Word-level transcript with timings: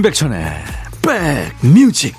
임백천의 0.00 0.34
백뮤직 1.02 2.16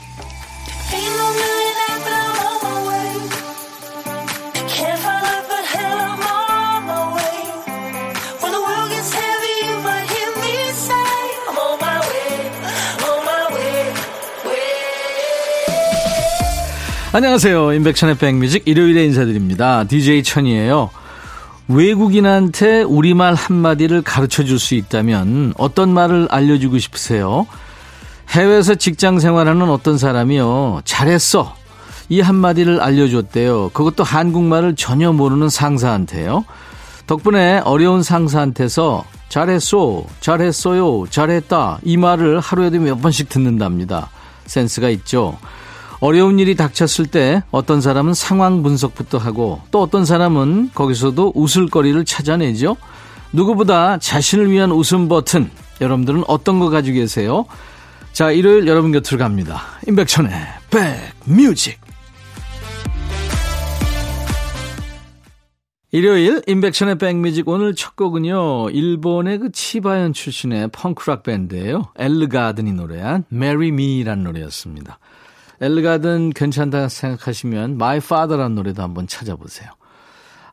안녕하세요. 17.14 17.74
임백천의 17.74 18.18
백뮤직 18.20 18.62
일요일에 18.68 19.06
인사드립니다. 19.06 19.86
DJ 19.86 20.22
천이에요. 20.22 20.92
외국인한테 21.68 22.84
우리말 22.84 23.34
한마디를 23.34 24.04
가르쳐 24.04 24.44
줄 24.44 24.60
수 24.60 24.76
있다면 24.76 25.56
어떤 25.58 25.92
말을 25.94 26.28
알려주고 26.30 26.78
싶으세요? 26.78 27.48
해외에서 28.32 28.76
직장 28.76 29.20
생활하는 29.20 29.70
어떤 29.70 29.98
사람이요. 29.98 30.82
잘했어. 30.86 31.56
이 32.08 32.22
한마디를 32.22 32.82
알려줬대요. 32.82 33.72
그것도 33.74 34.04
한국말을 34.04 34.76
전혀 34.76 35.12
모르는 35.12 35.50
상사한테요. 35.50 36.46
덕분에 37.08 37.60
어려운 37.66 38.04
상사한테서 38.04 39.04
잘했어, 39.28 40.06
잘했어요, 40.22 41.06
잘했다. 41.10 41.80
이 41.84 41.98
말을 41.98 42.40
하루에도 42.40 42.80
몇 42.80 43.02
번씩 43.02 43.28
듣는답니다. 43.28 44.10
센스가 44.46 44.90
있죠. 44.90 45.38
어려운 46.00 46.40
일이 46.40 46.56
닥쳤을 46.56 47.08
때 47.08 47.44
어떤 47.52 47.80
사람은 47.82 48.14
상황 48.14 48.64
분석부터 48.64 49.18
하고 49.18 49.62
또 49.72 49.82
어떤 49.82 50.06
사람은 50.06 50.72
거기서도 50.74 51.34
웃을거리를 51.36 52.04
찾아내죠. 52.06 52.78
누구보다 53.34 53.98
자신을 53.98 54.52
위한 54.52 54.72
웃음 54.72 55.08
버튼 55.08 55.50
여러분들은 55.80 56.24
어떤 56.28 56.60
거 56.60 56.70
가지고 56.70 56.96
계세요? 56.96 57.46
자, 58.14 58.30
일요일 58.30 58.68
여러분 58.68 58.92
곁으로 58.92 59.18
갑니다. 59.18 59.62
임백천의 59.88 60.32
백뮤직. 61.26 61.80
일요일 65.94 66.42
임백천의 66.46 66.98
백뮤직 66.98 67.48
오늘 67.48 67.74
첫 67.74 67.96
곡은요. 67.96 68.70
일본의 68.72 69.38
그 69.40 69.52
치바현 69.52 70.14
출신의 70.14 70.70
펑크락 70.74 71.24
밴드예요. 71.24 71.92
엘르가든이 71.98 72.74
노래한 72.74 73.24
Marry 73.32 73.70
Me라는 73.70 74.26
노래였습니다. 74.26 75.00
엘르가든 75.62 76.32
괜찮다 76.32 76.90
생각하시면 76.90 77.72
My 77.72 77.98
Father라는 77.98 78.56
노래도 78.56 78.84
한번 78.84 79.08
찾아보세요. 79.08 79.70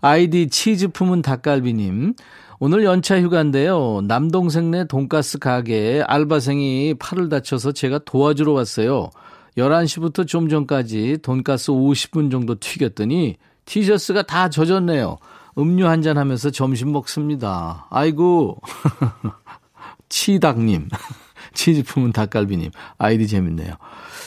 아이디 0.01 0.49
치즈 0.49 0.89
품은 0.89 1.23
닭갈비님 1.23 2.15
오늘 2.61 2.85
연차 2.85 3.21
휴가인데요. 3.21 4.01
남동생네 4.07 4.87
돈가스 4.89 5.39
가게에 5.39 6.03
알바생이 6.03 6.95
팔을 6.99 7.29
다쳐서 7.29 7.73
제가 7.73 8.01
도와주러 8.05 8.53
왔어요. 8.53 9.11
11시부터 9.57 10.27
좀 10.27 10.49
전까지 10.49 11.19
돈가스 11.23 11.71
50분 11.73 12.31
정도 12.31 12.57
튀겼더니 12.59 13.37
티셔츠가 13.65 14.23
다 14.23 14.49
젖었네요. 14.49 15.19
음료 15.59 15.89
한 15.89 16.03
잔 16.03 16.19
하면서 16.19 16.51
점심 16.51 16.93
먹습니다. 16.93 17.87
아이고. 17.91 18.61
치닭님. 20.09 20.89
치즈품은 21.55 22.13
닭갈비님. 22.13 22.71
아이디 22.99 23.27
재밌네요. 23.27 23.75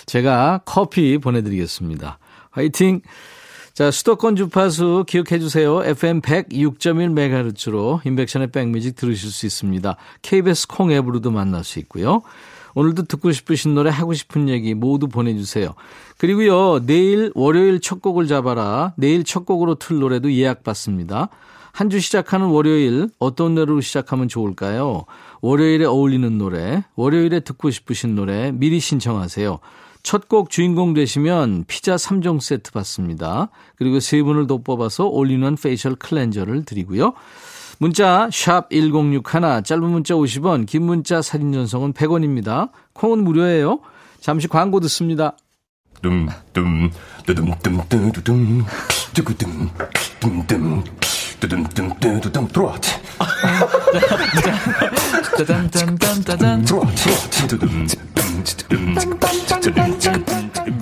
제가 0.05 0.61
커피 0.65 1.17
보내드리겠습니다. 1.17 2.19
화이팅! 2.51 3.01
자, 3.73 3.89
수도권 3.89 4.35
주파수 4.35 5.05
기억해 5.07 5.39
주세요. 5.39 5.81
FM 5.83 6.21
106.1MHz로 6.21 8.05
인백션의 8.05 8.51
백뮤직 8.51 8.95
들으실 8.95 9.31
수 9.31 9.45
있습니다. 9.45 9.95
KBS 10.21 10.67
콩 10.67 10.91
앱으로도 10.91 11.31
만날 11.31 11.63
수 11.63 11.79
있고요. 11.79 12.21
오늘도 12.75 13.03
듣고 13.03 13.31
싶으신 13.31 13.73
노래 13.73 13.89
하고 13.89 14.13
싶은 14.13 14.49
얘기 14.49 14.73
모두 14.73 15.07
보내주세요. 15.07 15.73
그리고요, 16.17 16.85
내일 16.85 17.31
월요일 17.33 17.79
첫 17.79 18.01
곡을 18.01 18.27
잡아라. 18.27 18.93
내일 18.97 19.23
첫 19.23 19.45
곡으로 19.45 19.75
틀 19.75 19.99
노래도 19.99 20.31
예약 20.33 20.63
받습니다. 20.63 21.29
한 21.73 21.89
주 21.89 22.01
시작하는 22.01 22.47
월요일 22.47 23.09
어떤 23.19 23.55
노래로 23.55 23.79
시작하면 23.79 24.27
좋을까요? 24.27 25.05
월요일에 25.41 25.85
어울리는 25.85 26.37
노래, 26.37 26.83
월요일에 26.95 27.39
듣고 27.41 27.71
싶으신 27.71 28.15
노래 28.15 28.51
미리 28.51 28.81
신청하세요. 28.81 29.59
첫 30.03 30.27
곡 30.27 30.49
주인공 30.49 30.93
되시면 30.93 31.65
피자 31.67 31.95
3종 31.95 32.41
세트 32.41 32.71
받습니다. 32.71 33.49
그리고 33.75 33.99
세 33.99 34.21
분을 34.21 34.47
더 34.47 34.57
뽑아서 34.57 35.07
올리는 35.07 35.55
facial 35.55 35.95
cleanser를 35.95 36.65
드리고요. 36.65 37.13
문자 37.79 38.29
1061, 38.31 39.63
짧은 39.63 39.83
문자 39.83 40.13
50원, 40.13 40.67
긴 40.67 40.83
문자 40.83 41.21
사진 41.21 41.51
전송은 41.51 41.93
100원입니다. 41.93 42.69
콩은 42.93 43.23
무료예요. 43.23 43.79
잠시 44.19 44.47
광고 44.47 44.79
듣습니다. 44.81 45.35
dumdum 46.03 46.89
뚜둠 47.25 47.53
뚜구둠 49.13 49.69
둠둠 50.19 50.83
뚜둠 52.19 52.47
들어와 52.47 52.75
짜잔짠짠짠짠 55.37 56.65
들어와 56.65 56.85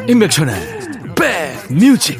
임백천의 0.09 0.55
백뮤직 1.69 2.19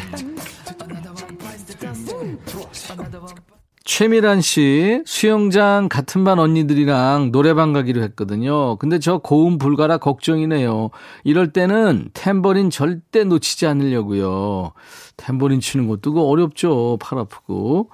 최미란 3.84 4.42
씨 4.42 5.02
수영장 5.08 5.90
같은 5.90 6.24
반 6.24 6.38
언니들이랑 6.38 7.32
노래방 7.32 7.74
가기로 7.74 8.04
했거든요. 8.04 8.76
근데 8.76 9.00
저 9.00 9.18
고음 9.18 9.58
불가라 9.58 9.98
걱정이네요. 9.98 10.92
이럴 11.24 11.52
때는 11.52 12.12
탬버린 12.14 12.70
절대 12.70 13.24
놓치지 13.24 13.66
않으려고요. 13.66 14.74
탬버린 15.18 15.60
치는 15.60 15.88
것도 15.88 16.14
그 16.14 16.22
어렵죠. 16.22 17.00
팔 17.02 17.18
아프고. 17.18 17.90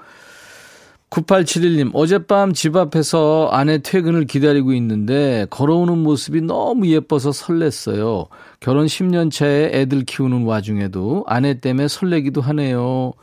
9871님, 1.16 1.92
어젯밤 1.94 2.52
집 2.52 2.76
앞에서 2.76 3.48
아내 3.50 3.78
퇴근을 3.78 4.26
기다리고 4.26 4.74
있는데 4.74 5.48
걸어오는 5.50 5.98
모습이 5.98 6.42
너무 6.42 6.88
예뻐서 6.90 7.30
설렜어요. 7.30 8.28
결혼 8.60 8.86
10년 8.86 9.32
차에 9.32 9.70
애들 9.72 10.04
키우는 10.04 10.44
와중에도 10.44 11.24
아내 11.26 11.62
때문에 11.62 11.88
설레기도 11.88 12.42
하네요. 12.42 13.14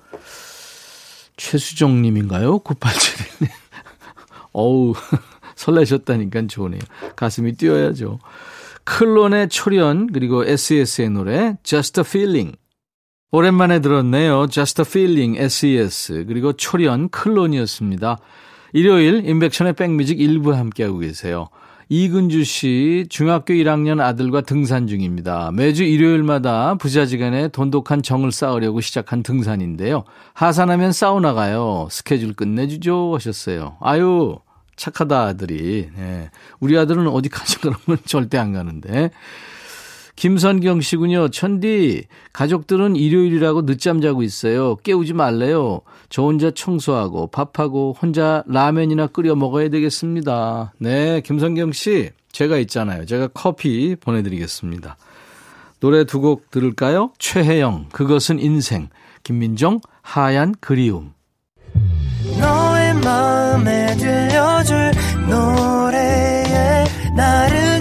최수정 1.36 2.00
님인가요? 2.00 2.60
9871님. 2.60 3.48
어우, 4.53 4.94
설레셨다니까 5.56 6.47
좋으네요. 6.47 6.80
가슴이 7.14 7.56
뛰어야죠. 7.56 8.20
클론의 8.84 9.50
초련, 9.50 10.06
그리고 10.10 10.47
SES의 10.47 11.10
노래, 11.10 11.56
Just 11.62 12.00
a 12.00 12.04
Feeling. 12.06 12.56
오랜만에 13.34 13.81
들었네요. 13.81 14.47
Just 14.48 14.82
a 14.82 14.84
Feeling, 14.87 15.38
SES. 15.38 16.26
그리고 16.28 16.53
초련, 16.53 17.09
클론이었습니다. 17.09 18.19
일요일, 18.75 19.26
인백션의 19.26 19.72
백뮤직 19.72 20.20
일부 20.20 20.54
함께하고 20.54 20.98
계세요. 20.98 21.48
이근주 21.88 22.44
씨, 22.44 23.06
중학교 23.09 23.54
1학년 23.54 24.00
아들과 24.00 24.42
등산 24.42 24.87
중입니다. 24.87 25.50
매주 25.50 25.82
일요일마다 25.82 26.75
부자지간에 26.75 27.48
돈독한 27.48 28.03
정을 28.03 28.32
쌓으려고 28.32 28.82
시작한 28.82 29.22
등산인데요. 29.22 30.04
하산하면 30.34 30.92
사우나 30.92 31.32
가요. 31.32 31.88
스케줄 31.91 32.34
끝내주죠. 32.34 33.15
하셨어요. 33.15 33.78
아유, 33.81 34.37
착하다, 34.77 35.22
아들이. 35.22 35.89
네. 35.97 36.30
우리 36.60 36.77
아들은 36.77 37.09
어디 37.09 37.30
가자 37.30 37.60
그러면 37.62 37.98
절대 38.04 38.36
안 38.36 38.53
가는데. 38.53 39.10
김선경 40.16 40.80
씨군요. 40.80 41.28
천디, 41.28 42.04
가족들은 42.32 42.97
일요일이라고 42.97 43.64
늦잠 43.66 44.00
자고 44.00 44.22
있어요. 44.22 44.76
깨우지 44.76 45.14
말래요. 45.14 45.80
저 46.10 46.22
혼자 46.22 46.50
청소하고 46.50 47.28
밥하고 47.28 47.97
혼자 48.00 48.44
라면이나 48.47 49.06
끓여 49.09 49.34
먹어야 49.34 49.68
되겠습니다. 49.70 50.74
네, 50.78 51.20
김선경 51.22 51.72
씨, 51.72 52.10
제가 52.30 52.59
있잖아요. 52.59 53.04
제가 53.06 53.28
커피 53.28 53.97
보내드리겠습니다. 53.97 54.97
노래 55.80 56.04
두 56.04 56.20
곡 56.20 56.50
들을까요? 56.50 57.12
최혜영, 57.18 57.86
그것은 57.92 58.38
인생. 58.38 58.88
김민정, 59.24 59.80
하얀 60.03 60.54
그리움. 60.60 61.12
너의 62.38 62.94
마음에 63.03 63.97
들려줄 63.97 64.92
노래에 65.28 66.84
나를 67.16 67.80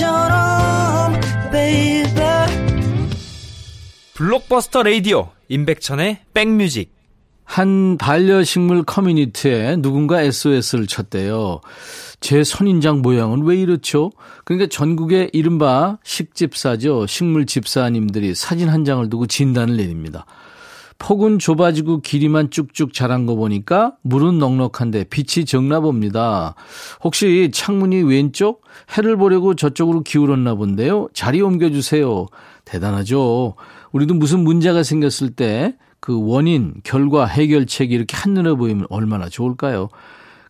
너처럼 0.00 1.20
baby 1.52 2.04
블록버스터 4.14 4.82
레이디오 4.82 5.28
임백천의 5.48 6.20
백뮤직 6.32 6.94
한 7.44 7.98
반려식물 7.98 8.84
커뮤니티에 8.84 9.76
누군가 9.76 10.22
SOS를 10.22 10.86
쳤대요. 10.86 11.60
제 12.20 12.44
선인장 12.44 13.02
모양은 13.02 13.42
왜 13.42 13.56
이렇죠? 13.56 14.12
그러니까 14.44 14.68
전국의 14.70 15.30
이른바 15.32 15.98
식집사죠. 16.04 17.06
식물 17.06 17.46
집사님들이 17.46 18.34
사진 18.34 18.68
한 18.68 18.84
장을 18.84 19.08
두고 19.10 19.26
진단을 19.26 19.76
내립니다. 19.76 20.26
폭은 21.00 21.40
좁아지고 21.40 22.02
길이만 22.02 22.50
쭉쭉 22.50 22.94
자란 22.94 23.26
거 23.26 23.34
보니까 23.34 23.94
물은 24.02 24.38
넉넉한데 24.38 25.04
빛이 25.10 25.44
적나 25.46 25.80
봅니다. 25.80 26.54
혹시 27.02 27.50
창문이 27.52 28.02
왼쪽? 28.02 28.62
해를 28.96 29.16
보려고 29.16 29.54
저쪽으로 29.56 30.02
기울었나 30.02 30.54
본데요. 30.54 31.08
자리 31.12 31.40
옮겨주세요. 31.40 32.26
대단하죠. 32.64 33.54
우리도 33.90 34.14
무슨 34.14 34.44
문제가 34.44 34.84
생겼을 34.84 35.30
때 35.30 35.74
그 36.00 36.18
원인, 36.18 36.74
결과, 36.82 37.26
해결책이 37.26 37.94
이렇게 37.94 38.16
한눈에 38.16 38.54
보이면 38.54 38.86
얼마나 38.88 39.28
좋을까요? 39.28 39.90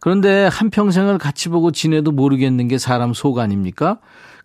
그런데 0.00 0.47
한평생을 0.47 1.19
같이 1.19 1.50
보고 1.50 1.73
지내도 1.73 2.12
모르겠는 2.12 2.69
게 2.69 2.79
사람 2.79 3.12
속 3.12 3.38
아닙니까? 3.38 3.99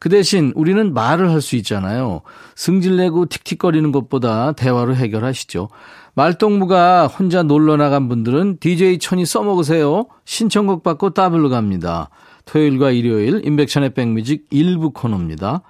그 0.06 0.10
대신 0.10 0.54
우리는 0.54 0.94
말을 0.94 1.32
할 1.32 1.42
수 1.42 1.56
있잖아요. 1.56 2.22
승질내고 2.56 3.26
틱틱거리는 3.26 3.92
것보다 3.92 4.52
대화로 4.52 4.94
해결하시죠. 4.94 5.70
말동무가 6.14 7.08
혼자 7.08 7.42
놀러 7.42 7.76
나간 7.76 8.08
분들은 8.08 8.58
DJ 8.60 9.00
천이 9.00 9.26
써먹으세요. 9.26 10.06
신청곡 10.24 10.84
받고 10.84 11.16
따블로 11.16 11.50
갑니다. 11.50 12.12
토요일과 12.46 12.92
일요일 12.92 13.42
인백션의 13.46 13.96
백뮤직 13.96 14.46
일부 14.52 14.92
코너입니다. 14.92 15.64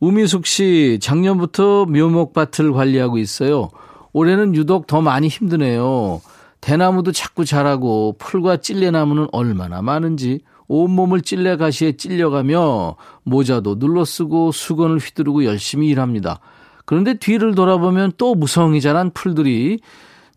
우미숙 0.00 0.44
씨 0.44 0.98
작년부터 1.00 1.86
묘목밭을 1.86 2.74
관리하고 2.74 3.16
있어요. 3.16 3.70
올해는 4.12 4.54
유독 4.54 4.86
더 4.86 5.00
많이 5.00 5.28
힘드네요. 5.28 6.20
대나무도 6.60 7.12
자꾸 7.12 7.46
자라고 7.46 8.16
풀과 8.18 8.58
찔레나무는 8.58 9.28
얼마나 9.32 9.80
많은지 9.80 10.40
온몸을 10.68 11.20
찔레 11.22 11.56
가시에 11.56 11.92
찔려가며 11.92 12.96
모자도 13.24 13.76
눌러쓰고 13.78 14.52
수건을 14.52 14.98
휘두르고 14.98 15.44
열심히 15.44 15.88
일합니다. 15.88 16.40
그런데 16.84 17.14
뒤를 17.14 17.54
돌아보면 17.54 18.12
또 18.16 18.34
무성히 18.34 18.80
자란 18.80 19.10
풀들이 19.10 19.80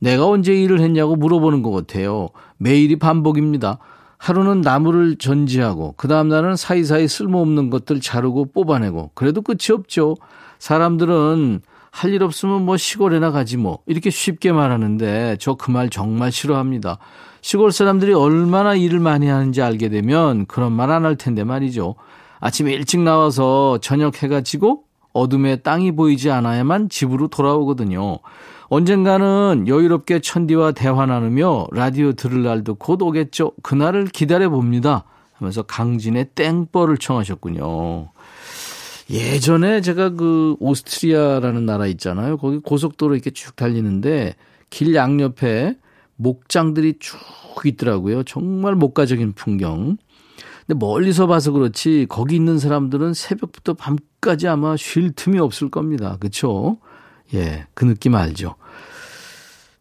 내가 0.01 0.27
언제 0.27 0.53
일을 0.53 0.79
했냐고 0.79 1.15
물어보는 1.15 1.61
것 1.61 1.71
같아요. 1.71 2.29
매일이 2.57 2.95
반복입니다. 2.97 3.79
하루는 4.17 4.61
나무를 4.61 5.15
전지하고 5.17 5.93
그 5.97 6.07
다음 6.07 6.27
날은 6.29 6.55
사이사이 6.57 7.07
쓸모없는 7.07 7.69
것들 7.69 8.01
자르고 8.01 8.45
뽑아내고 8.51 9.11
그래도 9.13 9.41
끝이 9.41 9.71
없죠. 9.73 10.15
사람들은 10.59 11.61
할 11.91 12.13
일 12.13 12.21
없으면 12.23 12.65
뭐 12.65 12.77
시골에나 12.77 13.31
가지 13.31 13.57
뭐 13.57 13.79
이렇게 13.87 14.09
쉽게 14.11 14.51
말하는데 14.51 15.37
저 15.39 15.55
그 15.55 15.71
말 15.71 15.89
정말 15.89 16.31
싫어합니다. 16.31 16.99
시골 17.41 17.71
사람들이 17.71 18.13
얼마나 18.13 18.75
일을 18.75 18.99
많이 18.99 19.27
하는지 19.27 19.61
알게 19.61 19.89
되면 19.89 20.45
그런 20.45 20.71
말 20.73 20.89
안 20.91 21.05
할 21.05 21.15
텐데 21.15 21.43
말이죠. 21.43 21.95
아침에 22.39 22.73
일찍 22.73 22.99
나와서 23.01 23.77
저녁 23.81 24.21
해가 24.23 24.41
지고 24.41 24.83
어둠에 25.13 25.57
땅이 25.57 25.93
보이지 25.93 26.31
않아야만 26.31 26.89
집으로 26.89 27.27
돌아오거든요. 27.27 28.19
언젠가는 28.67 29.65
여유롭게 29.67 30.19
천디와 30.19 30.73
대화 30.73 31.05
나누며 31.05 31.67
라디오 31.71 32.13
들을 32.13 32.43
날도 32.43 32.75
곧 32.75 33.01
오겠죠. 33.01 33.53
그날을 33.63 34.05
기다려 34.05 34.49
봅니다. 34.49 35.05
하면서 35.33 35.63
강진의 35.63 36.29
땡벌을 36.35 36.97
청하셨군요. 36.97 38.09
예전에 39.09 39.81
제가 39.81 40.09
그 40.11 40.55
오스트리아라는 40.59 41.65
나라 41.65 41.87
있잖아요. 41.87 42.37
거기 42.37 42.59
고속도로 42.59 43.15
이렇게 43.15 43.31
쭉 43.31 43.55
달리는데 43.55 44.35
길 44.69 44.93
양옆에 44.93 45.75
목장들이 46.19 46.99
쭉 46.99 47.17
있더라고요. 47.65 48.23
정말 48.23 48.75
목가적인 48.75 49.33
풍경. 49.33 49.97
근데 50.67 50.77
멀리서 50.77 51.27
봐서 51.27 51.51
그렇지 51.51 52.05
거기 52.09 52.35
있는 52.35 52.59
사람들은 52.59 53.13
새벽부터 53.13 53.73
밤까지 53.73 54.47
아마 54.47 54.77
쉴 54.77 55.11
틈이 55.11 55.39
없을 55.39 55.69
겁니다. 55.69 56.17
그렇죠? 56.19 56.77
예, 57.33 57.65
그 57.73 57.85
느낌 57.85 58.15
알죠. 58.15 58.55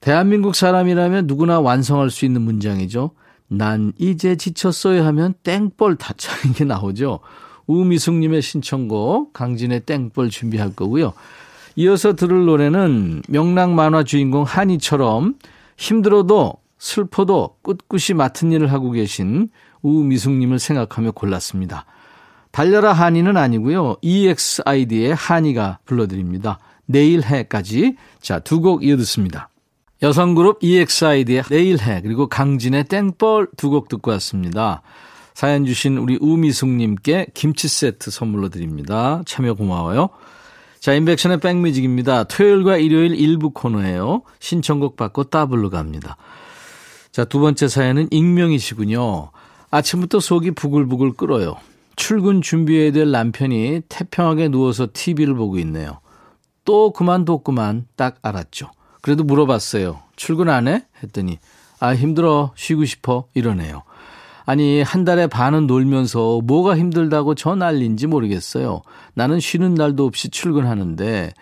대한민국 0.00 0.54
사람이라면 0.54 1.26
누구나 1.26 1.60
완성할 1.60 2.10
수 2.10 2.24
있는 2.24 2.42
문장이죠. 2.42 3.10
난 3.48 3.92
이제 3.98 4.36
지쳤어요 4.36 5.04
하면 5.06 5.34
땡벌 5.42 5.96
다차는 5.96 6.54
게 6.54 6.64
나오죠. 6.64 7.20
우미숙님의 7.66 8.42
신청곡 8.42 9.32
강진의 9.32 9.80
땡벌 9.80 10.30
준비할 10.30 10.74
거고요. 10.74 11.12
이어서 11.76 12.14
들을 12.14 12.44
노래는 12.46 13.22
명랑 13.28 13.74
만화 13.74 14.04
주인공 14.04 14.44
한이처럼 14.44 15.34
힘들어도 15.78 16.54
슬퍼도 16.78 17.56
꿋꿋이 17.62 18.14
맡은 18.16 18.52
일을 18.52 18.70
하고 18.72 18.90
계신 18.90 19.48
우미숙님을 19.82 20.58
생각하며 20.58 21.12
골랐습니다. 21.12 21.86
달려라 22.50 22.92
한이는 22.92 23.36
아니고요. 23.36 23.96
EXID의 24.02 25.14
한이가 25.14 25.78
불러드립니다. 25.84 26.58
내일 26.86 27.22
해까지. 27.22 27.96
자, 28.20 28.38
두 28.40 28.60
곡 28.60 28.84
이어듣습니다. 28.84 29.48
여성 30.02 30.34
그룹 30.34 30.58
EXID의 30.62 31.42
내일 31.50 31.80
해 31.80 32.00
그리고 32.02 32.28
강진의 32.28 32.84
땡벌 32.84 33.48
두 33.56 33.70
곡 33.70 33.88
듣고 33.88 34.10
왔습니다. 34.12 34.82
사연 35.34 35.64
주신 35.66 35.98
우리 35.98 36.18
우미숙님께 36.20 37.28
김치 37.34 37.68
세트 37.68 38.10
선물로 38.10 38.48
드립니다. 38.48 39.22
참여 39.26 39.54
고마워요. 39.54 40.08
자, 40.80 40.94
인백션의 40.94 41.40
백뮤직입니다. 41.40 42.24
토요일과 42.24 42.76
일요일 42.76 43.14
일부 43.14 43.50
코너예요. 43.50 44.22
신청곡 44.38 44.96
받고 44.96 45.24
따블로 45.24 45.70
갑니다. 45.70 46.16
자, 47.10 47.24
두 47.24 47.40
번째 47.40 47.68
사연은 47.68 48.08
익명이시군요. 48.10 49.30
아침부터 49.70 50.20
속이 50.20 50.52
부글부글 50.52 51.14
끓어요. 51.14 51.56
출근 51.96 52.42
준비해야 52.42 52.92
될 52.92 53.10
남편이 53.10 53.82
태평하게 53.88 54.48
누워서 54.48 54.86
TV를 54.92 55.34
보고 55.34 55.58
있네요. 55.58 56.00
또 56.64 56.92
그만뒀구만 56.92 57.86
딱 57.96 58.18
알았죠. 58.22 58.70
그래도 59.00 59.24
물어봤어요. 59.24 60.00
출근 60.16 60.48
안 60.48 60.68
해? 60.68 60.84
했더니 61.02 61.38
아 61.80 61.94
힘들어 61.94 62.52
쉬고 62.54 62.84
싶어 62.84 63.26
이러네요. 63.34 63.82
아니 64.48 64.80
한 64.80 65.04
달에 65.04 65.26
반은 65.26 65.66
놀면서 65.66 66.40
뭐가 66.42 66.78
힘들다고 66.78 67.34
저 67.34 67.54
난리인지 67.54 68.06
모르겠어요. 68.06 68.80
나는 69.12 69.40
쉬는 69.40 69.74
날도 69.74 70.06
없이 70.06 70.30
출근하는데 70.30 71.34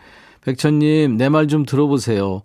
백천님 0.44 1.16
내 1.16 1.28
말 1.28 1.46
좀 1.46 1.64
들어보세요. 1.64 2.42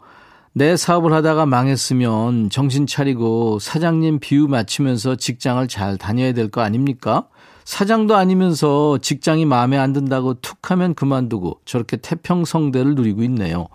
내 0.54 0.78
사업을 0.78 1.14
하다가 1.14 1.48
망했으면 1.48 2.52
정신 2.52 2.86
차리고 2.86 3.58
사장님 3.58 4.20
비유 4.20 4.48
맞추면서 4.48 5.16
직장을 5.16 5.68
잘 5.68 5.98
다녀야 5.98 6.32
될 6.34 6.48
거 6.52 6.62
아닙니까? 6.62 7.26
사장도 7.64 8.16
아니면서 8.16 9.00
직장이 9.00 9.46
마음에 9.46 9.80
안 9.80 9.94
든다고 9.94 10.36
툭 10.42 10.70
하면 10.70 10.94
그만두고 10.94 11.60
저렇게 11.66 11.98
태평성대를 11.98 12.94
누리고 12.94 13.24
있네요. 13.24 13.68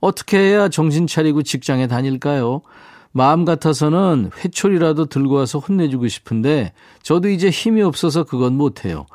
어떻게 0.00 0.38
해야 0.38 0.68
정신 0.68 1.08
차리고 1.08 1.42
직장에 1.42 1.88
다닐까요? 1.88 2.62
마음 3.18 3.44
같아서는 3.44 4.30
회초리라도 4.38 5.06
들고 5.06 5.34
와서 5.34 5.58
혼내주고 5.58 6.06
싶은데 6.06 6.72
저도 7.02 7.28
이제 7.28 7.50
힘이 7.50 7.82
없어서 7.82 8.22
그건 8.22 8.54
못해요. 8.56 9.06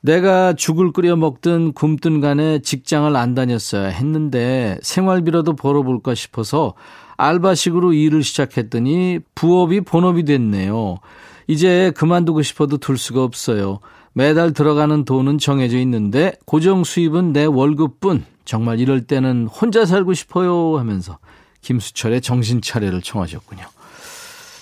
내가 0.00 0.54
죽을 0.54 0.90
끓여 0.90 1.14
먹든 1.14 1.72
굶든 1.72 2.20
간에 2.20 2.58
직장을 2.58 3.14
안 3.14 3.36
다녔어야 3.36 3.90
했는데 3.90 4.76
생활비라도 4.82 5.54
벌어볼까 5.54 6.16
싶어서 6.16 6.74
알바식으로 7.16 7.92
일을 7.92 8.24
시작했더니 8.24 9.20
부업이 9.36 9.82
본업이 9.82 10.24
됐네요. 10.24 10.96
이제 11.46 11.92
그만두고 11.96 12.42
싶어도 12.42 12.78
둘 12.78 12.98
수가 12.98 13.22
없어요. 13.22 13.78
매달 14.14 14.52
들어가는 14.52 15.04
돈은 15.04 15.38
정해져 15.38 15.78
있는데 15.78 16.32
고정 16.44 16.82
수입은 16.82 17.32
내 17.32 17.44
월급뿐. 17.44 18.24
정말 18.44 18.80
이럴 18.80 19.02
때는 19.06 19.46
혼자 19.46 19.86
살고 19.86 20.14
싶어요 20.14 20.76
하면서 20.76 21.18
김수철의 21.62 22.20
정신 22.20 22.60
차례를 22.60 23.02
청하셨군요. 23.02 23.62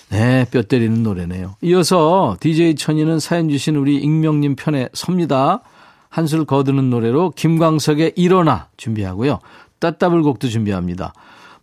네, 0.09 0.45
뼈 0.51 0.61
때리는 0.61 1.03
노래네요. 1.03 1.55
이어서 1.61 2.37
DJ 2.39 2.75
천이는 2.75 3.19
사연 3.19 3.49
주신 3.49 3.75
우리 3.75 3.97
익명님 3.97 4.55
편에 4.55 4.89
섭니다. 4.93 5.61
한술 6.09 6.45
거두는 6.45 6.89
노래로 6.89 7.31
김광석의 7.31 8.13
일어나 8.15 8.69
준비하고요. 8.77 9.39
따따블 9.79 10.23
곡도 10.23 10.47
준비합니다. 10.47 11.13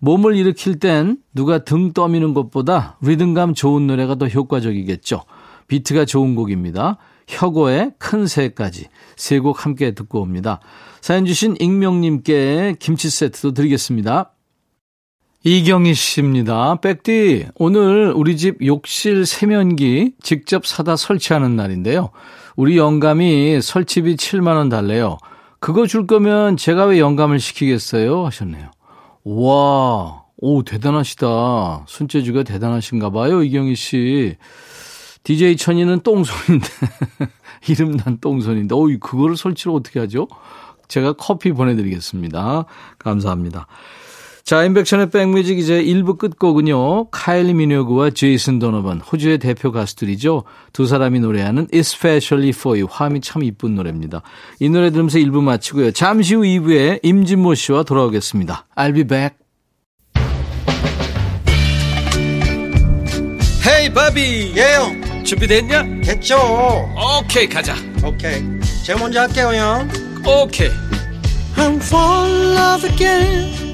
몸을 0.01 0.37
일으킬 0.37 0.79
땐 0.79 1.17
누가 1.35 1.65
등 1.65 1.93
떠미는 1.95 2.35
것보다 2.35 2.99
리듬감 3.01 3.55
좋은 3.55 3.87
노래가 3.87 4.17
더 4.17 4.29
효과적이겠죠. 4.29 5.23
비트가 5.67 6.05
좋은 6.05 6.35
곡입니다. 6.35 6.99
혁오의 7.27 7.93
큰 7.99 8.27
새까지 8.27 8.89
세 9.17 9.39
곡 9.39 9.65
함께 9.65 9.93
듣고 9.93 10.21
옵니다. 10.21 10.61
사연 11.01 11.25
주신 11.25 11.57
익명님께 11.59 12.77
김치 12.79 13.09
세트도 13.09 13.53
드리겠습니다. 13.53 14.34
이경희 15.47 15.93
씨입니다. 15.93 16.77
백디, 16.77 17.49
오늘 17.57 18.15
우리 18.17 18.39
집 18.39 18.65
욕실 18.65 19.27
세면기 19.27 20.15
직접 20.23 20.65
사다 20.65 20.97
설치하는 20.97 21.55
날인데요. 21.55 22.13
우리 22.57 22.79
영감이 22.79 23.61
설치비 23.61 24.17
7만원 24.17 24.71
달래요. 24.71 25.19
그거 25.61 25.87
줄 25.87 26.07
거면 26.07 26.57
제가 26.57 26.87
왜 26.87 26.99
영감을 26.99 27.41
시키겠어요? 27.41 28.25
하셨네요. 28.25 28.71
와, 29.25 30.23
오, 30.39 30.63
대단하시다. 30.65 31.85
손재주가 31.89 32.43
대단하신가 32.45 33.11
봐요, 33.11 33.43
이경희 33.43 33.75
씨. 33.75 34.37
DJ 35.25 35.59
천이는 35.59 36.01
똥손인데. 36.01 36.69
이름 37.69 37.99
난 37.99 38.17
똥손인데. 38.19 38.75
오, 38.75 38.89
그거를 38.99 39.37
설치를 39.37 39.75
어떻게 39.75 40.01
하죠? 40.01 40.27
제가 40.89 41.13
커피 41.15 41.53
보내드리겠습니다. 41.53 42.65
감사합니다. 42.99 43.67
자, 44.45 44.63
인백션의 44.63 45.09
백뮤직 45.09 45.59
이제 45.59 45.83
1부 45.83 46.19
끝곡은요. 46.19 47.09
카일리 47.09 47.55
미노그와 47.55 48.11
제이슨 48.11 48.59
도너반, 48.59 49.01
호주의 49.01 49.39
대표 49.39 49.73
가수들이죠. 49.73 50.45
두 50.75 50.87
사람이 50.87 51.21
노래하는 51.21 51.67
Especially 51.73 52.51
For 52.51 52.79
You. 52.79 52.87
화음이 52.91 53.23
참 53.23 53.43
이쁜 53.43 53.75
노래입니다. 53.75 54.21
이 54.61 54.69
노래 54.69 54.91
들으면서 54.91 55.19
1부 55.19 55.43
마치고요. 55.43 55.93
잠시 55.93 56.35
후 56.35 56.43
2부에 56.43 57.01
임진모 57.03 57.55
씨와 57.55 57.85
돌아오겠습니다. 57.85 58.67
I'll 58.77 58.95
be 58.95 59.05
back. 59.05 59.37
헤이 63.67 63.95
바비 63.95 64.53
예영 64.55 65.25
준비됐냐? 65.25 66.03
됐죠 66.05 66.37
오케이 67.19 67.49
가자 67.49 67.75
오케이 68.05 68.43
제가 68.85 69.01
먼저 69.01 69.21
할게요 69.21 69.53
형 69.55 69.89
오케이 70.27 70.69
I'm 71.57 71.77
fall 71.77 72.31
in 72.31 72.57
love 72.59 72.91
again 72.91 73.74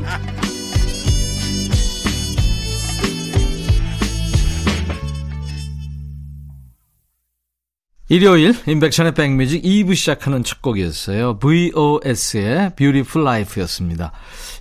일요일 8.11 8.53
인백션의 8.67 9.13
백뮤직 9.13 9.63
2부 9.63 9.95
시작하는 9.95 10.43
첫 10.43 10.61
곡이었어요. 10.61 11.39
VOS의 11.39 12.75
Beautiful 12.75 13.25
Life였습니다. 13.25 14.11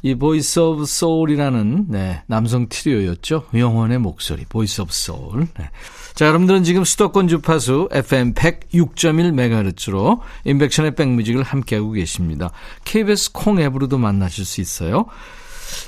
이 0.02 0.14
Voice 0.14 0.62
of 0.62 0.82
Soul이라는 0.82 1.86
네, 1.88 2.22
남성 2.28 2.68
트리오였죠. 2.68 3.46
영혼의 3.52 3.98
목소리 3.98 4.44
Voice 4.44 4.80
of 4.80 4.90
Soul. 4.92 5.48
네. 5.58 5.68
자, 6.14 6.26
여러분들은 6.28 6.62
지금 6.62 6.84
수도권 6.84 7.26
주파수 7.26 7.88
FM 7.90 8.34
106.1MHz로 8.34 10.20
인백션의 10.44 10.94
백뮤직을 10.94 11.42
함께하고 11.42 11.90
계십니다. 11.90 12.52
KBS 12.84 13.32
콩 13.32 13.60
앱으로도 13.60 13.98
만나실 13.98 14.44
수 14.44 14.60
있어요. 14.60 15.06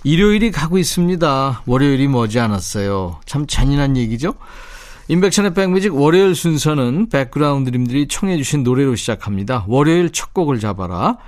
일요일이 0.03 0.51
가고 0.51 0.79
있습니다. 0.79 1.63
월요일이 1.67 2.09
머지 2.09 2.41
않았어요. 2.41 3.21
참 3.25 3.47
잔인한 3.47 3.97
얘기죠? 3.97 4.35
인백션의 5.13 5.53
백뮤직 5.53 5.95
월요일 5.95 6.35
순서는 6.35 7.11
백그라운드님들이 7.11 8.09
청해 8.09 8.39
주신 8.39 8.63
노래로 8.63 8.97
시작합니다. 8.97 9.67
월요일 9.69 10.09
첫 10.09 10.33
곡을 10.33 10.59
잡아라. 10.59 11.19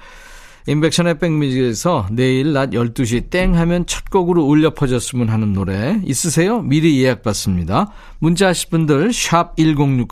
인백션의 0.67 1.19
백뮤직에서 1.19 2.07
내일 2.11 2.55
낮 2.55 2.71
12시 2.71 3.29
땡 3.29 3.55
하면 3.55 3.85
첫 3.85 4.09
곡으로 4.09 4.43
울려 4.43 4.73
퍼졌으면 4.73 5.29
하는 5.29 5.53
노래 5.53 6.00
있으세요? 6.03 6.62
미리 6.62 7.03
예약 7.03 7.23
받습니다. 7.23 7.93
문자 8.21 8.49
하실 8.49 8.71
분들 8.71 9.12
샵 9.12 9.55
1061, 9.59 10.09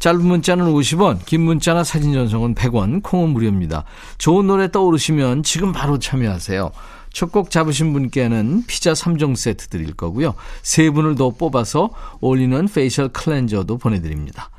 짧은 0.00 0.20
문자는 0.20 0.66
50원, 0.66 1.24
긴 1.24 1.42
문자나 1.42 1.84
사진 1.84 2.14
전송은 2.14 2.56
100원, 2.56 3.04
콩은 3.04 3.30
무료입니다. 3.30 3.84
좋은 4.18 4.48
노래 4.48 4.72
떠오르시면 4.72 5.44
지금 5.44 5.70
바로 5.70 6.00
참여하세요. 6.00 6.72
첫 7.14 7.32
곡 7.32 7.50
잡으신 7.50 7.92
분께는 7.94 8.64
피자 8.66 8.92
3종 8.92 9.36
세트 9.36 9.68
드릴 9.68 9.94
거고요. 9.94 10.34
세 10.62 10.90
분을 10.90 11.14
더 11.14 11.30
뽑아서 11.30 11.90
올리는 12.20 12.68
facial 12.68 13.08
cleanser도 13.08 13.78
보내드립니다. 13.78 14.50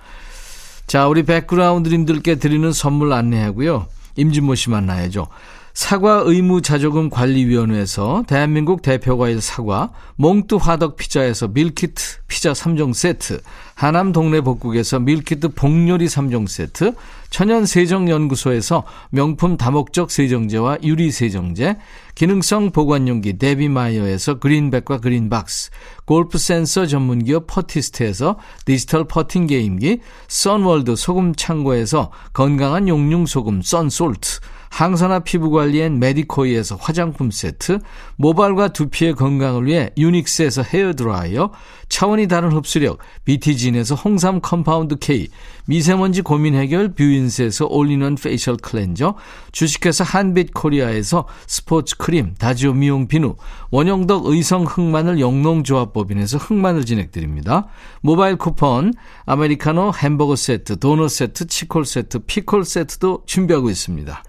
자, 0.87 1.07
우리 1.07 1.23
백그라운드님들께 1.23 2.35
드리는 2.35 2.71
선물 2.71 3.13
안내하고요. 3.13 3.87
임진모 4.15 4.55
씨 4.55 4.69
만나야죠. 4.69 5.27
사과 5.73 6.21
의무 6.25 6.61
자조금 6.61 7.09
관리위원회에서 7.09 8.23
대한민국 8.27 8.81
대표 8.81 9.17
과일 9.17 9.41
사과, 9.41 9.89
몽뚜 10.15 10.55
화덕 10.55 10.95
피자에서 10.95 11.49
밀키트 11.49 12.19
피자 12.29 12.53
3종 12.53 12.93
세트, 12.93 13.41
하남 13.73 14.13
동네 14.13 14.39
복국에서 14.39 14.99
밀키트 14.99 15.49
복요리 15.49 16.05
3종 16.05 16.47
세트, 16.47 16.93
천연 17.35 17.65
세정 17.65 18.07
연구소에서 18.09 18.85
명품 19.09 19.57
다목적 19.57 20.09
세정제와 20.09 20.77
유리 20.83 21.11
세정제, 21.11 21.75
기능성 22.15 22.71
보관용기 22.71 23.37
데비마이어에서 23.39 24.35
그린백과 24.35 25.01
그린박스, 25.01 25.69
골프 26.05 26.37
센서 26.37 26.85
전문기업 26.85 27.45
퍼티스트에서 27.47 28.37
디지털 28.63 29.03
퍼팅 29.03 29.47
게임기, 29.47 29.99
선월드 30.29 30.95
소금 30.95 31.35
창고에서 31.35 32.09
건강한 32.31 32.87
용융 32.87 33.25
소금 33.25 33.61
썬솔트, 33.61 34.39
항산화 34.69 35.19
피부관리엔 35.19 35.99
메디코이에서 35.99 36.75
화장품 36.75 37.31
세트, 37.31 37.79
모발과 38.17 38.69
두피의 38.69 39.13
건강을 39.13 39.65
위해 39.65 39.91
유닉스에서 39.97 40.63
헤어드라이어, 40.63 41.51
차원이 41.87 42.27
다른 42.27 42.51
흡수력 42.51 42.97
BT진에서 43.25 43.95
홍삼 43.95 44.41
compound 44.41 44.97
K, 44.97 45.27
미세먼지 45.67 46.21
고민 46.21 46.55
해결 46.55 46.93
뷰인스에서 46.93 47.67
올리는 47.67 48.15
facial 48.15 48.57
cleanser, 48.57 49.15
주식회사 49.51 50.03
한빛 50.03 50.53
코리아에서 50.53 51.27
스포츠 51.47 51.97
크림, 51.97 52.33
다지오 52.35 52.73
미용 52.73 53.07
비누, 53.07 53.35
원형덕 53.71 54.25
의성 54.25 54.63
흑마늘 54.65 55.19
영농조합법인에서 55.19 56.37
흑마늘 56.37 56.85
진액 56.85 57.14
드립니다. 57.14 57.67
모바일 58.01 58.35
쿠폰, 58.37 58.93
아메리카노 59.25 59.93
햄버거 59.95 60.35
세트, 60.35 60.79
도넛 60.79 61.09
세트, 61.09 61.47
치콜 61.47 61.85
세트, 61.85 62.19
피콜 62.25 62.65
세트도 62.65 63.23
준비하고 63.25 63.69
있습니다. 63.69 64.23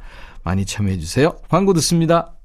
많이 0.46 0.64
참여해 0.64 1.00
주세요. 1.00 1.36
광고 1.48 1.72
듣습니다. 1.74 2.36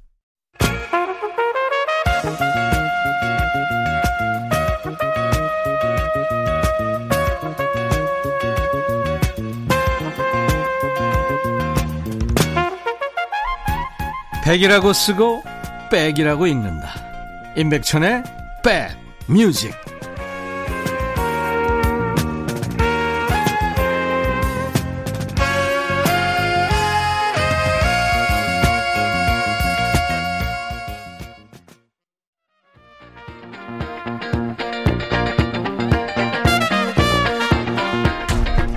백이라고 14.44 14.92
쓰고 14.92 15.44
백이라고 15.88 16.48
읽는다. 16.48 16.88
임백천의 17.56 18.24
백 18.64 18.96
뮤직. 19.28 19.72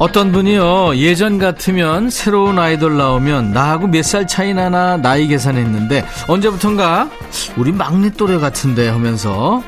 어떤 0.06 0.32
분이요, 0.32 0.98
예전 0.98 1.40
같으면 1.40 2.12
새로운 2.12 2.60
아이돌 2.60 2.96
나오면 2.96 3.54
나하고 3.54 3.88
몇 3.88 4.04
살 4.04 4.28
차이 4.28 4.54
나나 4.54 4.98
나이 4.98 5.26
계산했는데, 5.26 6.06
언제부턴가 6.28 7.10
우리 7.58 7.72
막내 7.72 8.12
또래 8.12 8.38
같은데 8.38 8.88
하면서 8.88 9.64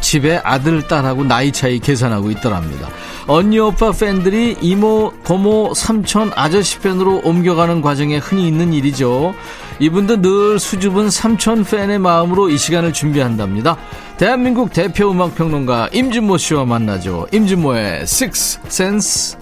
집에 0.00 0.40
아들, 0.42 0.88
딸하고 0.88 1.24
나이 1.24 1.52
차이 1.52 1.78
계산하고 1.78 2.30
있더랍니다. 2.30 2.88
언니, 3.26 3.58
오빠 3.58 3.92
팬들이 3.92 4.56
이모, 4.62 5.12
고모, 5.24 5.74
삼촌, 5.74 6.32
아저씨 6.34 6.78
팬으로 6.78 7.20
옮겨가는 7.22 7.82
과정에 7.82 8.16
흔히 8.16 8.48
있는 8.48 8.72
일이죠. 8.72 9.34
이분도 9.78 10.22
늘 10.22 10.58
수줍은 10.58 11.10
삼촌 11.10 11.64
팬의 11.64 11.98
마음으로 11.98 12.48
이 12.48 12.56
시간을 12.56 12.94
준비한답니다. 12.94 13.76
대한민국 14.16 14.72
대표 14.72 15.10
음악평론가 15.10 15.90
임진모 15.92 16.38
씨와 16.38 16.64
만나죠. 16.64 17.26
임진모의 17.30 18.00
Six 18.04 18.60
Sense. 18.68 19.41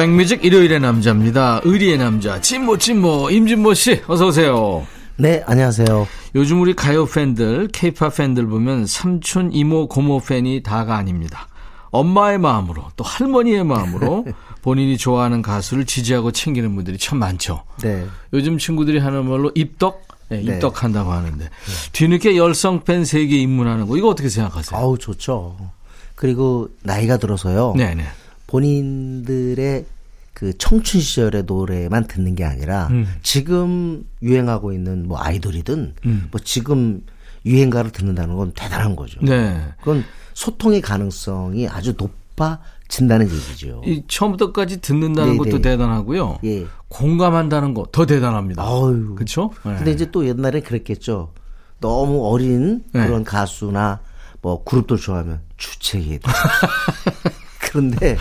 백뮤직 0.00 0.46
일요일의 0.46 0.80
남자입니다. 0.80 1.60
의리의 1.62 1.98
남자 1.98 2.40
진모 2.40 2.78
진모 2.78 3.28
임진모 3.28 3.74
씨 3.74 4.00
어서 4.06 4.28
오세요. 4.28 4.86
네, 5.16 5.42
안녕하세요. 5.44 6.08
요즘 6.36 6.62
우리 6.62 6.74
가요 6.74 7.04
팬들, 7.04 7.68
케이팝 7.68 8.16
팬들 8.16 8.46
보면 8.46 8.86
삼촌, 8.86 9.52
이모, 9.52 9.88
고모 9.88 10.20
팬이 10.20 10.62
다가 10.62 10.96
아닙니다. 10.96 11.48
엄마의 11.90 12.38
마음으로 12.38 12.86
또 12.96 13.04
할머니의 13.04 13.62
마음으로 13.64 14.24
본인이 14.62 14.96
좋아하는 14.96 15.42
가수를 15.42 15.84
지지하고 15.84 16.32
챙기는 16.32 16.74
분들이 16.74 16.96
참 16.96 17.18
많죠. 17.18 17.64
네. 17.82 18.06
요즘 18.32 18.56
친구들이 18.56 19.00
하는 19.00 19.26
말로 19.28 19.52
입덕? 19.54 20.08
네, 20.30 20.42
네. 20.42 20.54
입덕한다고 20.54 21.12
하는데 21.12 21.50
뒤늦게 21.92 22.38
열성 22.38 22.84
팬 22.84 23.04
세계에 23.04 23.38
입문하는 23.38 23.86
거 23.86 23.98
이거 23.98 24.08
어떻게 24.08 24.30
생각하세요? 24.30 24.80
아우, 24.80 24.96
좋죠. 24.96 25.58
그리고 26.14 26.70
나이가 26.84 27.18
들어서요. 27.18 27.74
네네. 27.76 28.06
본인들의 28.50 29.84
그 30.34 30.56
청춘 30.58 31.00
시절의 31.00 31.44
노래만 31.44 32.06
듣는 32.06 32.34
게 32.34 32.44
아니라 32.44 32.88
음. 32.90 33.06
지금 33.22 34.04
유행하고 34.22 34.72
있는 34.72 35.06
뭐 35.06 35.18
아이돌이든 35.20 35.94
음. 36.06 36.28
뭐 36.30 36.40
지금 36.42 37.02
유행가를 37.46 37.90
듣는다는 37.92 38.36
건 38.36 38.52
대단한 38.54 38.96
거죠. 38.96 39.20
네. 39.22 39.60
그건 39.78 40.04
소통의 40.34 40.80
가능성이 40.80 41.68
아주 41.68 41.94
높아진다는 41.96 43.26
얘기죠. 43.30 43.82
이 43.84 44.02
처음부터까지 44.08 44.80
듣는다는 44.80 45.32
네, 45.32 45.38
것도 45.38 45.56
네. 45.58 45.70
대단하고요. 45.70 46.38
예. 46.44 46.66
공감한다는 46.88 47.72
거 47.74 47.86
더 47.92 48.04
대단합니다. 48.04 48.64
그렇죠? 49.14 49.50
근데 49.62 49.92
이제 49.92 50.10
또 50.10 50.26
옛날엔 50.26 50.62
그랬겠죠. 50.62 51.32
너무 51.80 52.26
어린 52.26 52.82
네. 52.92 53.06
그런 53.06 53.24
가수나 53.24 54.00
뭐 54.42 54.64
그룹들 54.64 54.96
좋아하면 54.96 55.40
주책이 55.56 56.18
돼. 56.18 56.30
그런데 57.70 58.16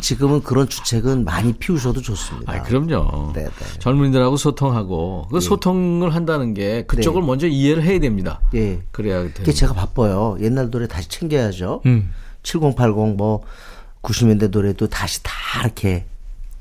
지금은 0.00 0.42
그런 0.42 0.66
주책은 0.66 1.26
많이 1.26 1.52
피우셔도 1.52 2.00
좋습니다. 2.00 2.50
아, 2.50 2.62
그럼요. 2.62 3.32
네, 3.34 3.44
네. 3.44 3.78
젊은이들하고 3.80 4.38
소통하고 4.38 5.28
그 5.30 5.40
소통을 5.40 6.14
한다는 6.14 6.54
게 6.54 6.84
그쪽을 6.86 7.20
네. 7.20 7.26
먼저 7.26 7.46
이해를 7.46 7.82
해야 7.82 8.00
됩니다. 8.00 8.40
예. 8.54 8.80
그래야 8.90 9.20
돼요. 9.20 9.32
그게 9.34 9.52
제가 9.52 9.74
바빠요. 9.74 10.38
옛날 10.40 10.70
노래 10.70 10.88
다시 10.88 11.08
챙겨야죠. 11.10 11.82
음. 11.84 12.10
7080 12.44 13.16
뭐 13.16 13.42
90년대 14.00 14.50
노래도 14.50 14.88
다시 14.88 15.22
다 15.22 15.32
이렇게 15.62 16.06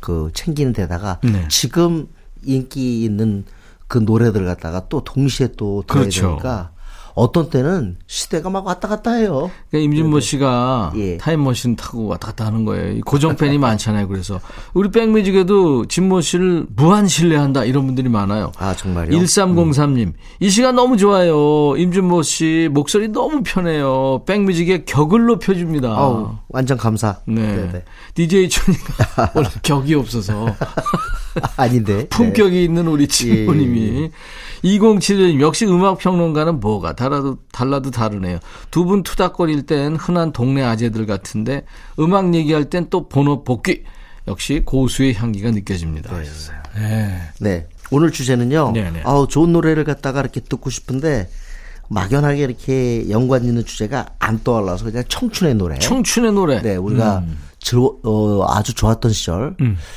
그 0.01 0.29
챙기는 0.33 0.73
데다가 0.73 1.19
네. 1.23 1.47
지금 1.47 2.09
인기 2.43 3.05
있는 3.05 3.45
그 3.87 3.99
노래들 3.99 4.43
갖다가 4.45 4.89
또 4.89 5.01
동시에 5.01 5.53
또 5.55 5.81
들어야 5.87 6.01
그렇죠. 6.01 6.27
되니까 6.27 6.71
어떤 7.17 7.49
때는 7.49 7.97
시대가 8.05 8.51
막 8.51 8.67
왔다 8.67 8.87
갔다 8.87 9.11
해요. 9.13 9.49
그러니까 9.71 9.85
임진모 9.89 10.19
씨가 10.19 10.93
예. 10.97 11.17
타임머신 11.17 11.75
타고 11.75 12.05
왔다 12.05 12.27
갔다 12.27 12.45
하는 12.45 12.63
거예요. 12.63 12.91
이 12.91 13.01
고정 13.01 13.35
팬이 13.35 13.57
많잖아요. 13.59 14.07
그래서 14.07 14.39
우리 14.75 14.91
백뮤직에도 14.91 15.87
진모 15.87 16.21
씨를 16.21 16.67
무한 16.75 17.07
신뢰한다 17.07 17.65
이런 17.65 17.87
분들이 17.87 18.07
많아요. 18.07 18.51
아, 18.59 18.75
정말요? 18.75 19.17
1303님, 19.17 20.13
이 20.39 20.49
시간 20.51 20.75
너무 20.75 20.95
좋아요. 20.95 21.75
임준모 21.75 22.21
씨 22.21 22.69
목소리 22.71 23.07
너무 23.07 23.41
편해요. 23.43 24.21
백뮤직의 24.27 24.85
격을 24.85 25.25
높여줍니다. 25.25 25.89
아우, 25.89 26.35
완전 26.49 26.77
감사. 26.77 27.17
네. 27.25 27.41
네네. 27.41 27.83
DJ 28.13 28.47
천이가 28.49 29.31
원래 29.33 29.49
격이 29.63 29.95
없어서 29.95 30.45
아닌데. 31.57 31.97
네. 31.97 32.07
품격이 32.09 32.63
있는 32.63 32.87
우리 32.87 33.03
예, 33.03 33.07
친구님이 33.07 34.11
2071님 34.63 35.39
역시 35.39 35.65
음악 35.65 35.97
평론가는 35.97 36.59
뭐가 36.59 36.93
달라도 37.09 37.37
달라도 37.51 37.91
다르네요. 37.91 38.39
두 38.71 38.85
분 38.85 39.03
투닥거릴 39.03 39.65
땐 39.65 39.95
흔한 39.95 40.31
동네 40.31 40.63
아재들 40.63 41.05
같은데 41.05 41.63
음악 41.99 42.33
얘기할 42.33 42.65
땐또 42.65 43.09
번호 43.09 43.43
복귀. 43.43 43.83
역시 44.27 44.61
고수의 44.65 45.13
향기가 45.13 45.51
느껴집니다. 45.51 46.13
하셨어요. 46.13 46.57
네. 46.75 47.19
네. 47.39 47.67
오늘 47.91 48.11
주제는요. 48.11 48.73
네네. 48.73 49.01
아우, 49.05 49.27
좋은 49.27 49.53
노래를 49.53 49.85
갖다가 49.85 50.19
이렇게 50.19 50.41
듣고 50.41 50.69
싶은데 50.69 51.29
막연하게 51.89 52.41
이렇게 52.43 53.09
연관 53.09 53.45
있는 53.45 53.63
주제가 53.63 54.05
안 54.19 54.43
떠올라서 54.43 54.83
그냥 54.83 55.03
청춘의 55.07 55.55
노래. 55.55 55.79
청춘의 55.79 56.33
노래. 56.33 56.61
네, 56.61 56.75
우리가 56.75 57.23
즐거, 57.59 57.97
어, 58.03 58.45
아주 58.49 58.73
좋았던 58.73 59.13
시절 59.13 59.55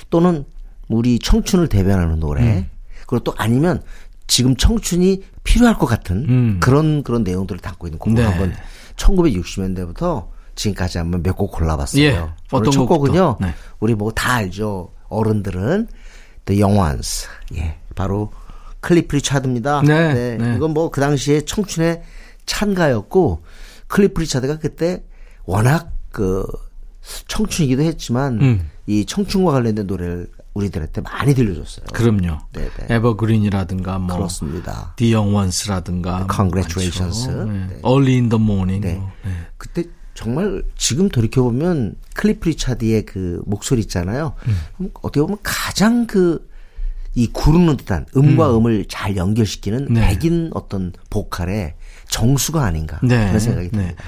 또는 0.08 0.44
우리 0.88 1.18
청춘을 1.18 1.68
대변하는 1.68 2.20
노래 2.20 2.66
그리고 3.08 3.24
또 3.24 3.34
아니면 3.36 3.82
지금 4.28 4.54
청춘이 4.54 5.22
필요할 5.44 5.78
것 5.78 5.86
같은 5.86 6.26
음. 6.28 6.60
그런 6.60 7.02
그런 7.02 7.22
내용들을 7.24 7.60
담고 7.60 7.86
있는 7.86 7.98
곡을 7.98 8.14
네. 8.14 8.22
한번 8.24 8.52
1960년대부터 8.96 10.28
지금까지 10.54 10.98
한번 10.98 11.22
몇 11.22 11.36
곡 11.36 11.52
골라봤어요. 11.52 12.02
예. 12.02 12.26
어떤 12.50 12.70
첫? 12.72 12.86
곡은요. 12.86 13.38
네. 13.40 13.54
우리 13.78 13.94
뭐 13.94 14.10
다 14.12 14.34
알죠. 14.34 14.92
어른들은 15.08 15.88
The 16.44 16.62
Young 16.62 16.78
Ones. 16.80 17.26
예. 17.56 17.78
바로 17.94 18.30
클리프 18.80 19.16
리차드입니다. 19.16 19.82
네, 19.82 20.36
네. 20.36 20.54
이건 20.56 20.72
뭐 20.74 20.90
그 20.90 21.00
당시에 21.00 21.42
청춘의 21.42 22.02
찬가였고 22.46 23.42
클리프 23.88 24.20
리차드가 24.20 24.58
그때 24.58 25.02
워낙 25.44 25.92
그 26.12 26.44
청춘이기도 27.28 27.82
했지만 27.82 28.40
음. 28.40 28.70
이 28.86 29.04
청춘과 29.06 29.52
관련된 29.52 29.86
노래를 29.86 30.28
우리들한테 30.54 31.00
많이 31.02 31.34
들려줬어요. 31.34 31.86
그럼요. 31.92 32.38
네, 32.52 32.68
네. 32.78 32.94
Evergreen이라든가 32.94 33.98
뭐 33.98 34.16
그렇습니다. 34.16 34.94
The 34.96 35.14
Young 35.14 35.36
Ones라든가 35.36 36.26
Congratulations. 36.34 37.28
네. 37.28 37.44
네. 37.44 37.80
Early 37.84 38.14
in 38.14 38.28
the 38.28 38.42
Morning. 38.42 38.86
네. 38.86 38.94
뭐. 38.94 39.10
네. 39.24 39.30
그때 39.56 39.84
정말 40.14 40.64
지금 40.76 41.08
돌이켜 41.08 41.42
보면 41.42 41.94
클리프 42.14 42.48
리차드의 42.48 43.06
그 43.06 43.42
목소리 43.46 43.80
있잖아요. 43.82 44.34
음. 44.80 44.90
어떻게 45.02 45.20
보면 45.20 45.38
가장 45.42 46.06
그 46.06 46.50
이 47.14 47.26
구르는 47.26 47.76
듯한 47.76 48.06
음과 48.16 48.56
음. 48.56 48.66
을 48.66 48.91
잘 48.91 49.16
연결시키는 49.16 49.88
네. 49.90 50.00
백인 50.08 50.50
어떤 50.54 50.92
보컬의 51.10 51.74
정수가 52.08 52.64
아닌가 52.64 53.00
네. 53.02 53.26
그런 53.26 53.40
생각이 53.40 53.70
네. 53.70 53.78
듭니다. 53.78 54.02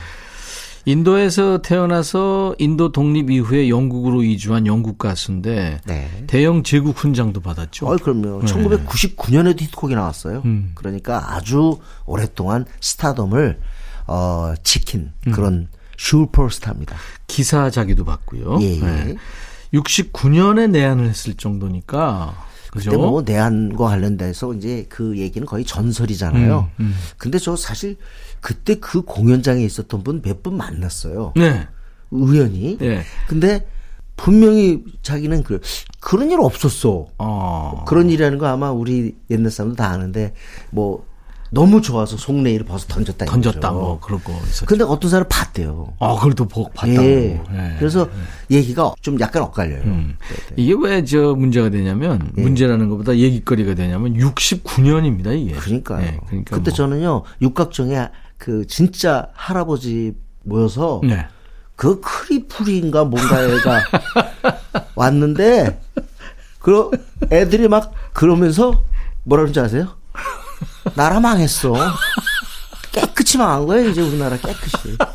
인도에서 0.84 1.62
태어나서 1.62 2.56
인도 2.58 2.90
독립 2.90 3.30
이후에 3.30 3.68
영국으로 3.68 4.22
이주한 4.22 4.66
영국 4.66 4.98
가수인데 4.98 5.80
네. 5.84 6.24
대형 6.26 6.62
제국 6.62 6.96
훈장도 6.98 7.40
받았죠. 7.40 7.86
어, 7.86 7.96
그럼요. 7.96 8.42
네. 8.42 8.52
1999년에도 8.52 9.60
히트곡이 9.60 9.94
나왔어요. 9.94 10.42
음. 10.44 10.72
그러니까 10.74 11.34
아주 11.34 11.78
오랫동안 12.04 12.64
스타덤을 12.80 13.60
어, 14.06 14.54
지킨 14.64 15.12
음. 15.26 15.32
그런 15.32 15.68
슈퍼스타입니다. 15.96 16.96
기사 17.28 17.70
자기도 17.70 18.04
받고요. 18.04 18.58
예, 18.60 18.76
예. 18.76 19.16
69년에 19.72 20.68
내한을 20.70 21.08
했을 21.08 21.34
정도니까 21.34 22.34
그죠? 22.72 22.90
근데 22.90 23.04
뭐 23.04 23.22
내한과 23.22 23.84
관련돼서 23.84 24.54
이제 24.54 24.86
그 24.88 25.18
얘기는 25.18 25.46
거의 25.46 25.64
전설이잖아요. 25.64 26.70
음, 26.80 26.84
음. 26.86 26.94
근데 27.18 27.38
저 27.38 27.54
사실 27.54 27.96
그때 28.42 28.74
그 28.74 29.00
공연장에 29.02 29.64
있었던 29.64 30.02
분 30.02 30.20
몇분 30.22 30.56
만났어요. 30.56 31.32
네. 31.36 31.66
우연히. 32.10 32.76
예. 32.82 33.02
근데 33.28 33.66
분명히 34.16 34.82
자기는 35.00 35.42
그 35.44 35.60
그런 36.00 36.30
일 36.30 36.40
없었어. 36.40 37.06
어. 37.18 37.84
그런 37.86 38.10
일이라는 38.10 38.36
거 38.38 38.46
아마 38.48 38.70
우리 38.72 39.14
옛날 39.30 39.50
사람도 39.50 39.76
다 39.76 39.88
아는데 39.90 40.34
뭐 40.70 41.06
너무 41.54 41.82
좋아서 41.82 42.16
속내일을 42.16 42.64
벗어 42.66 42.86
던졌다. 42.88 43.26
던졌다. 43.26 43.70
뭐 43.72 44.00
그런 44.00 44.22
거 44.24 44.32
있었죠. 44.32 44.66
근데 44.66 44.84
어떤 44.84 45.10
사람 45.10 45.26
봤대요. 45.28 45.92
아, 46.00 46.14
그걸 46.16 46.32
또복 46.34 46.74
봤다고. 46.74 47.02
예. 47.02 47.40
예. 47.52 47.76
그래서 47.78 48.08
얘기가 48.50 48.94
좀 49.02 49.20
약간 49.20 49.42
엇갈려요. 49.44 49.82
음. 49.84 50.16
네, 50.18 50.36
네. 50.48 50.54
이게 50.56 50.74
왜 50.80 51.04
저 51.04 51.34
문제가 51.34 51.68
되냐면 51.68 52.30
문제라는 52.34 52.88
것보다 52.88 53.16
얘기거리가 53.16 53.74
되냐면 53.74 54.14
69년입니다 54.14 55.38
이게. 55.38 55.52
그러니까요. 55.52 56.06
예, 56.06 56.18
그러니까 56.26 56.56
그때 56.56 56.70
뭐. 56.70 56.76
저는요 56.76 57.22
육각정에 57.42 58.08
그 58.42 58.66
진짜 58.66 59.28
할아버지 59.34 60.14
모여서 60.42 61.00
네. 61.04 61.28
그 61.76 62.00
크리풀인가 62.00 63.04
뭔가 63.04 63.40
애가 63.40 63.84
왔는데 64.96 65.80
그 66.58 66.90
애들이 67.30 67.68
막 67.68 67.92
그러면서 68.12 68.82
뭐라 69.22 69.44
그러는지 69.44 69.60
아세요? 69.60 69.96
나라 70.96 71.20
망했어. 71.20 71.72
깨끗이 72.90 73.38
망한 73.38 73.66
거예요 73.66 73.90
이제 73.90 74.02
우리나라 74.02 74.36
깨끗이. 74.36 74.98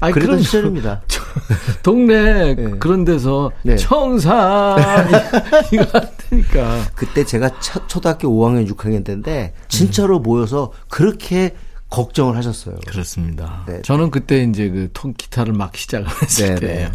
아, 0.00 0.12
그럼 0.12 0.42
시절입니다. 0.42 1.00
동네 1.82 2.54
네. 2.54 2.70
그런 2.78 3.04
데서 3.04 3.50
네. 3.62 3.76
청산 3.76 4.78
이거 5.72 5.84
안 5.92 6.08
되니까. 6.30 6.78
그때 6.94 7.24
제가 7.24 7.60
초- 7.60 7.86
초등학교 7.86 8.28
5학년, 8.28 8.68
6학년 8.70 9.04
때인데 9.04 9.54
진짜로 9.68 10.18
모여서 10.20 10.72
그렇게 10.88 11.54
걱정을 11.90 12.36
하셨어요. 12.36 12.76
그렇습니다. 12.86 13.64
네. 13.66 13.82
저는 13.82 14.10
그때 14.10 14.42
이제 14.44 14.68
그 14.70 14.88
통 14.92 15.12
기타를 15.16 15.52
막 15.52 15.76
시작을 15.76 16.06
했을 16.22 16.54
네, 16.54 16.60
때예요. 16.66 16.88
네. 16.88 16.94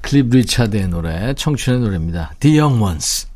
클리프 0.00 0.28
리차드의 0.30 0.88
노래, 0.88 1.34
청춘의 1.34 1.80
노래입니다. 1.80 2.34
The 2.40 2.58
Young 2.60 2.82
Ones. 2.82 3.26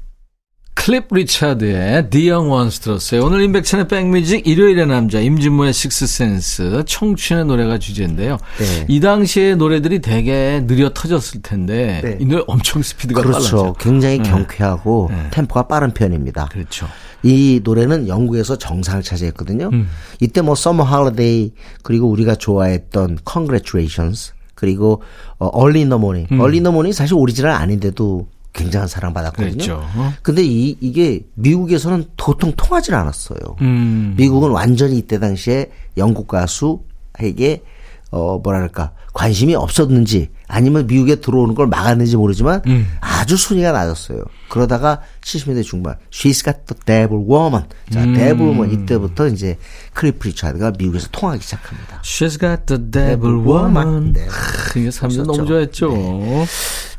클리프 0.78 1.08
리차드의 1.10 2.08
The 2.08 2.30
Young 2.30 2.50
Ones 2.50 2.78
들었어요. 2.78 3.24
오늘 3.24 3.42
임백천의 3.42 3.88
백뮤직 3.88 4.46
일요일의 4.46 4.86
남자 4.86 5.18
임진모의 5.18 5.72
식스센스 5.72 6.84
청춘의 6.86 7.46
노래가 7.46 7.78
주제인데요. 7.78 8.38
네. 8.58 8.86
이 8.88 9.00
당시의 9.00 9.56
노래들이 9.56 9.98
되게 9.98 10.64
느려 10.66 10.90
터졌을 10.94 11.42
텐데 11.42 12.00
네. 12.04 12.18
이 12.20 12.24
노래 12.24 12.44
엄청 12.46 12.80
스피드가 12.80 13.20
그렇죠. 13.22 13.56
빨라져. 13.56 13.74
굉장히 13.80 14.18
네. 14.18 14.30
경쾌하고 14.30 15.08
네. 15.10 15.30
템포가 15.32 15.66
빠른 15.66 15.90
편입니다. 15.90 16.46
그렇죠. 16.46 16.86
이 17.24 17.60
노래는 17.64 18.06
영국에서 18.06 18.56
정상을 18.56 19.02
차지했거든요. 19.02 19.70
음. 19.72 19.88
이때 20.20 20.42
뭐 20.42 20.52
Summer 20.56 20.88
Holiday 20.88 21.52
그리고 21.82 22.08
우리가 22.08 22.36
좋아했던 22.36 23.18
Congratulations 23.30 24.32
그리고 24.54 25.02
어, 25.38 25.50
Early 25.54 25.80
in 25.80 25.88
the 25.88 25.98
Morning. 25.98 26.32
음. 26.32 26.38
Early 26.38 26.58
in 26.58 26.62
the 26.62 26.72
Morning 26.72 26.96
사실 26.96 27.14
오리지널 27.14 27.50
아닌데도 27.50 28.28
굉장한 28.58 28.88
사랑받았거든요. 28.88 29.52
그랬죠. 29.52 29.82
어? 29.96 30.12
근데 30.22 30.42
이 30.42 30.76
이게 30.80 31.24
미국에서는 31.34 32.04
도통 32.16 32.52
통하지 32.56 32.92
않았어요. 32.94 33.38
음. 33.60 34.14
미국은 34.16 34.50
완전히 34.50 34.98
이때 34.98 35.18
당시에 35.18 35.70
영국 35.96 36.28
가수에게 36.28 37.62
어 38.10 38.38
뭐랄까 38.38 38.92
관심이 39.14 39.54
없었는지 39.54 40.30
아니면 40.48 40.86
미국에 40.86 41.16
들어오는 41.16 41.54
걸 41.54 41.66
막았는지 41.66 42.16
모르지만 42.16 42.62
음. 42.66 42.88
아주 43.00 43.36
순위가 43.36 43.72
낮았어요. 43.72 44.24
그러다가 44.48 45.00
70년대 45.20 45.62
중반 45.62 45.96
She's 46.10 46.42
Got 46.42 46.60
the 46.66 46.80
Devil 46.84 47.24
Woman. 47.28 47.64
자, 47.90 48.02
음. 48.02 48.14
Devil 48.14 48.50
Woman 48.50 48.72
이때부터 48.72 49.28
이제 49.28 49.58
클리프 49.92 50.28
리차드가 50.28 50.72
미국에서 50.78 51.08
통하기 51.12 51.42
시작합니다. 51.42 52.02
She's 52.02 52.40
got 52.40 52.66
the 52.66 52.90
devil 52.90 53.42
Devil 53.42 53.46
woman. 53.46 54.12
네. 54.14 54.26
크, 54.26 54.78
이게 54.78 54.90
사람들 54.90 55.22
그렇죠. 55.22 55.36
너무 55.36 55.48
좋아했죠. 55.48 56.46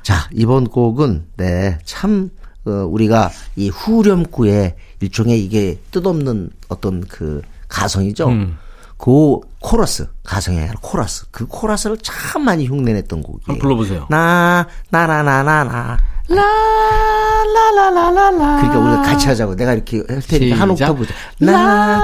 자, 0.03 0.29
이번 0.31 0.65
곡은 0.65 1.25
네, 1.37 1.77
참 1.83 2.29
어, 2.65 2.71
우리가 2.71 3.31
이 3.55 3.69
후렴구에 3.69 4.75
일종의 5.01 5.43
이게 5.43 5.79
뜻없는 5.91 6.51
어떤 6.67 7.01
그 7.01 7.41
가성이죠. 7.67 8.27
음. 8.29 8.57
그 8.99 9.39
코러스, 9.61 10.07
가성이 10.25 10.59
아니라 10.59 10.73
코러스. 10.81 11.25
그 11.31 11.47
코러스를 11.47 11.97
참 12.03 12.43
많이 12.43 12.67
흉내냈던 12.67 13.23
곡이에요. 13.23 13.39
한번 13.45 13.59
불러보세요. 13.59 14.05
나, 14.09 14.67
나나나나나. 14.89 15.97
라라라라라라. 16.27 18.37
그러니까 18.57 18.77
우리가 18.79 19.01
같이 19.01 19.27
하자고. 19.27 19.55
내가 19.55 19.73
이렇게 19.73 20.03
할 20.07 20.21
테니까 20.21 20.59
한. 20.59 20.69
옥타브. 20.71 21.05
나, 21.39 22.01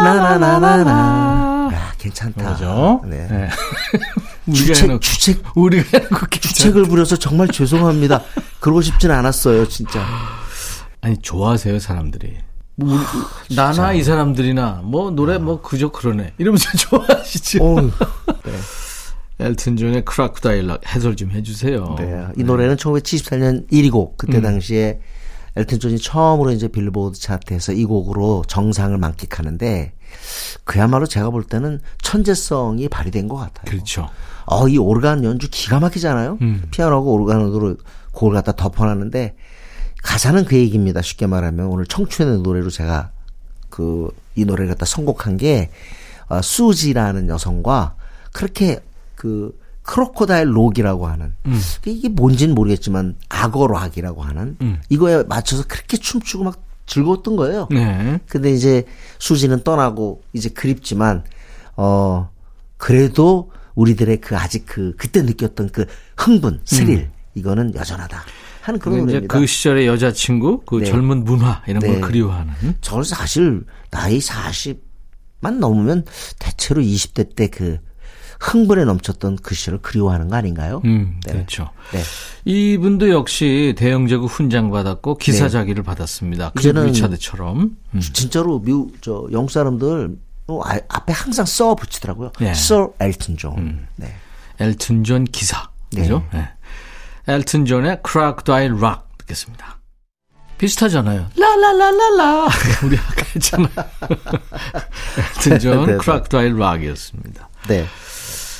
나나나나나. 0.00 1.70
야, 1.74 1.92
괜찮다. 1.98 2.52
그죠? 2.54 3.02
네. 3.06 3.26
네. 3.28 3.48
주책, 4.54 5.00
주책, 5.00 5.42
우리가 5.56 5.98
주책을 6.30 6.84
부려서 6.84 7.16
정말 7.16 7.48
죄송합니다. 7.48 8.22
그러고 8.60 8.82
싶진 8.82 9.10
않았어요, 9.10 9.66
진짜. 9.68 10.06
아니 11.00 11.18
좋아하세요 11.18 11.80
사람들이. 11.80 12.38
뭐 12.76 12.98
나나 13.54 13.92
이 13.92 14.02
사람들이나 14.02 14.82
뭐 14.84 15.10
노래 15.10 15.38
뭐 15.38 15.60
그저 15.60 15.90
그러네 15.90 16.34
이러면서 16.38 16.66
좋아하시죠. 16.76 17.62
어우, 17.62 17.90
엘튼 19.38 19.76
존의 19.76 20.04
Crocodile 20.04 20.58
Rock 20.58 20.82
해설 20.86 21.16
좀 21.16 21.30
해주세요. 21.30 21.96
네. 21.98 22.26
이 22.36 22.44
노래는 22.44 22.76
1974년 22.76 23.68
1위 23.70 23.90
곡. 23.90 24.16
그때 24.16 24.38
음. 24.38 24.42
당시에 24.42 25.00
엘튼 25.56 25.78
존이 25.78 25.98
처음으로 25.98 26.50
이제 26.50 26.66
빌보드 26.68 27.18
차트에서 27.18 27.72
이 27.72 27.84
곡으로 27.84 28.44
정상을 28.48 28.96
만끽하는데 28.98 29.92
그야말로 30.64 31.06
제가 31.06 31.30
볼 31.30 31.44
때는 31.44 31.80
천재성이 32.02 32.88
발휘된 32.88 33.28
것 33.28 33.36
같아요. 33.36 33.64
그렇죠. 33.66 34.08
어, 34.46 34.68
이 34.68 34.78
오르간 34.78 35.24
연주 35.24 35.48
기가 35.50 35.78
막히잖아요. 35.80 36.38
음. 36.42 36.64
피아노하고 36.70 37.12
오르간으로 37.14 37.76
곡을 38.12 38.34
갖다 38.34 38.52
덮어놨는데 38.52 39.36
가사는 40.04 40.44
그 40.44 40.56
얘기입니다. 40.56 41.02
쉽게 41.02 41.26
말하면 41.26 41.66
오늘 41.66 41.86
청춘의 41.86 42.42
노래로 42.42 42.70
제가 42.70 43.10
그 43.68 44.10
이 44.36 44.44
노래를 44.44 44.68
갖다 44.68 44.84
선곡한 44.84 45.36
게 45.36 45.70
어, 46.28 46.40
수지라는 46.42 47.28
여성과 47.28 47.94
그렇게 48.32 48.80
그 49.14 49.58
크로코다일 49.82 50.56
록이라고 50.56 51.06
하는 51.06 51.34
음. 51.46 51.60
이게 51.84 52.08
뭔지는 52.08 52.54
모르겠지만 52.54 53.16
악어 53.28 53.66
락이라고 53.66 54.22
하는 54.22 54.56
음. 54.62 54.80
이거에 54.88 55.22
맞춰서 55.24 55.64
그렇게 55.68 55.98
춤추고 55.98 56.44
막 56.44 56.62
즐거웠던 56.86 57.36
거예요. 57.36 57.68
네. 57.70 58.20
근데 58.26 58.50
이제 58.50 58.84
수지는 59.18 59.62
떠나고 59.62 60.22
이제 60.32 60.48
그립지만 60.48 61.24
어 61.76 62.30
그래도 62.76 63.50
우리들의 63.74 64.20
그 64.20 64.36
아직 64.36 64.64
그 64.66 64.94
그때 64.96 65.22
느꼈던 65.22 65.70
그 65.70 65.86
흥분, 66.16 66.60
스릴 66.64 67.10
이거는 67.34 67.74
여전하다 67.74 68.22
하는 68.64 68.80
그런 68.80 69.00
음. 69.00 69.06
노래입니다. 69.06 69.38
그 69.38 69.46
시절의 69.46 69.86
여자친구, 69.86 70.62
그 70.64 70.76
네. 70.80 70.86
젊은 70.86 71.24
문화 71.24 71.62
이런 71.66 71.80
걸 71.80 71.94
네. 71.96 72.00
그리워하는. 72.00 72.52
저는 72.80 73.04
사실 73.04 73.62
나이 73.90 74.18
40만 74.18 75.58
넘으면 75.58 76.04
대체로 76.38 76.80
20대 76.82 77.34
때 77.36 77.48
그 77.48 77.78
흥분에 78.40 78.84
넘쳤던 78.84 79.36
그 79.42 79.54
시절을 79.54 79.80
그리워하는 79.80 80.28
거 80.28 80.36
아닌가요? 80.36 80.82
음, 80.84 81.18
네. 81.24 81.32
그렇죠. 81.32 81.70
네. 81.92 82.00
이분도 82.44 83.08
역시 83.10 83.74
대영제국 83.78 84.28
훈장 84.30 84.70
받았고 84.70 85.16
기사 85.18 85.38
작위를 85.38 85.82
받았습니다. 85.82 86.50
네. 86.54 86.60
이제는 86.60 86.86
리차드처럼. 86.86 87.76
음. 87.94 88.00
진짜로 88.00 88.60
미국 88.60 89.00
저 89.00 89.26
영국 89.32 89.50
사람들 89.50 90.16
어, 90.48 90.60
아- 90.62 90.78
앞에 90.88 91.12
항상 91.12 91.46
써 91.46 91.74
붙이더라고요. 91.74 92.32
네. 92.40 92.50
Sir 92.50 92.88
Elton 93.00 93.38
John. 93.38 93.86
네. 93.96 94.14
엘튼 94.60 95.04
존 95.04 95.24
기사. 95.24 95.70
그죠? 95.94 96.24
네. 96.32 96.48
엘튼 97.26 97.64
존의 97.64 98.00
Crocodile 98.02 98.74
Rock 98.80 99.08
듣겠습니다. 99.18 99.78
비슷하잖아요. 100.58 101.26
라라라라라. 101.36 102.48
우리 102.84 102.96
아까 102.98 103.24
했잖아. 103.34 103.68
엘튼 105.38 105.52
네, 105.52 105.58
존 105.58 105.86
네. 105.86 105.96
Crocodile 105.96 106.56
Rock이었습니다. 106.58 107.48
네. 107.68 107.86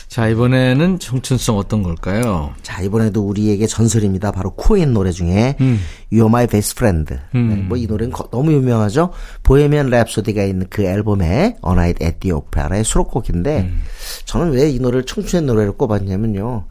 자, 0.08 0.28
이번에는 0.28 1.00
청춘 1.00 1.39
song 1.39 1.58
어떤 1.58 1.82
걸까요? 1.82 2.54
자, 2.62 2.80
이번에도 2.82 3.22
우리에게 3.26 3.66
전설입니다. 3.66 4.30
바로 4.30 4.54
퀸 4.54 4.92
노래 4.92 5.10
중에 5.10 5.56
음. 5.60 5.80
You're 6.12 6.26
My 6.26 6.46
Best 6.46 6.74
Friend. 6.76 7.14
네, 7.32 7.38
뭐 7.40 7.77
이 7.77 7.86
노래는 7.86 8.12
거- 8.12 8.28
너무 8.30 8.52
유명하죠. 8.52 9.10
Bohemian 9.42 9.90
Rhapsody가 9.90 10.48
있는 10.48 10.68
그 10.70 10.84
앨범에 10.84 11.26
A 11.26 11.72
Night 11.72 12.04
at 12.04 12.18
the 12.20 12.32
Opera의 12.32 12.84
수록곡인데 12.84 13.60
음. 13.62 13.82
저는 14.24 14.52
왜 14.52 14.70
이 14.70 14.78
노래를 14.78 15.04
청춘의 15.04 15.46
노래로 15.46 15.76
꼽았냐면요. 15.76 16.66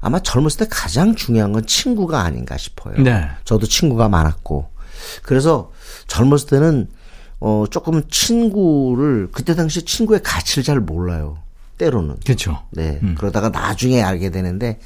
아마 0.00 0.18
젊었을 0.20 0.58
때 0.58 0.66
가장 0.70 1.14
중요한 1.14 1.52
건 1.52 1.66
친구가 1.66 2.20
아닌가 2.22 2.56
싶어요. 2.56 2.94
네. 3.02 3.28
저도 3.44 3.66
친구가 3.66 4.08
많았고. 4.08 4.70
그래서 5.22 5.72
젊었을 6.06 6.48
때는 6.48 6.88
어 7.40 7.64
조금 7.70 8.02
친구를 8.08 9.28
그때 9.32 9.54
당시 9.54 9.82
친구의 9.82 10.22
가치를 10.22 10.62
잘 10.64 10.80
몰라요. 10.80 11.38
때로는. 11.78 12.16
그렇죠. 12.24 12.62
네. 12.70 13.00
그러다가 13.16 13.48
나중에 13.48 14.02
알게 14.02 14.30
되는데 14.30 14.78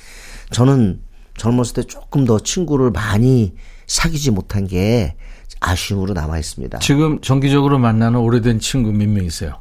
저는 0.51 1.01
젊었을 1.37 1.75
때 1.75 1.83
조금 1.83 2.25
더 2.25 2.39
친구를 2.39 2.91
많이 2.91 3.55
사귀지 3.87 4.31
못한 4.31 4.67
게 4.67 5.17
아쉬움으로 5.61 6.13
남아 6.15 6.39
있습니다. 6.39 6.79
지금 6.79 7.21
정기적으로 7.21 7.79
만나는 7.79 8.21
오래된 8.21 8.61
친구 8.61 8.93
몇 8.93 9.09
명 9.09 9.25
있어요? 9.25 9.61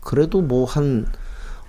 그래도 0.00 0.40
뭐 0.42 0.64
한 0.66 1.06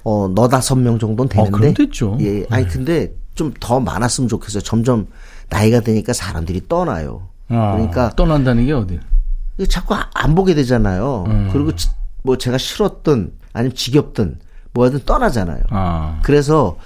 어, 0.05 0.27
너다섯 0.33 0.77
명 0.77 0.97
정도는 0.99 1.27
어, 1.31 1.33
되는데. 1.33 1.51
그럼 1.51 1.73
됐죠. 1.73 2.15
네. 2.19 2.25
예. 2.41 2.45
아니 2.49 2.65
근데 2.67 3.13
좀 3.35 3.51
더 3.59 3.81
많았으면 3.81 4.29
좋겠어요. 4.29 4.61
점점 4.63 5.07
나이가 5.49 5.81
드니까 5.81 6.13
사람들이 6.13 6.61
떠나요. 6.69 7.27
아, 7.49 7.73
그러니까 7.73 8.09
떠난다는 8.15 8.65
게 8.65 8.71
어디? 8.71 8.99
자꾸 9.69 9.93
아- 9.95 10.09
안 10.13 10.35
보게 10.35 10.53
되잖아요. 10.55 11.25
음. 11.27 11.49
그리고 11.51 11.75
지- 11.75 11.89
뭐 12.23 12.37
제가 12.37 12.57
싫었든 12.57 13.33
아니면 13.51 13.75
지겹든 13.75 14.39
뭐하든 14.73 15.01
떠나잖아요. 15.05 15.63
아, 15.71 16.19
그래서 16.23 16.77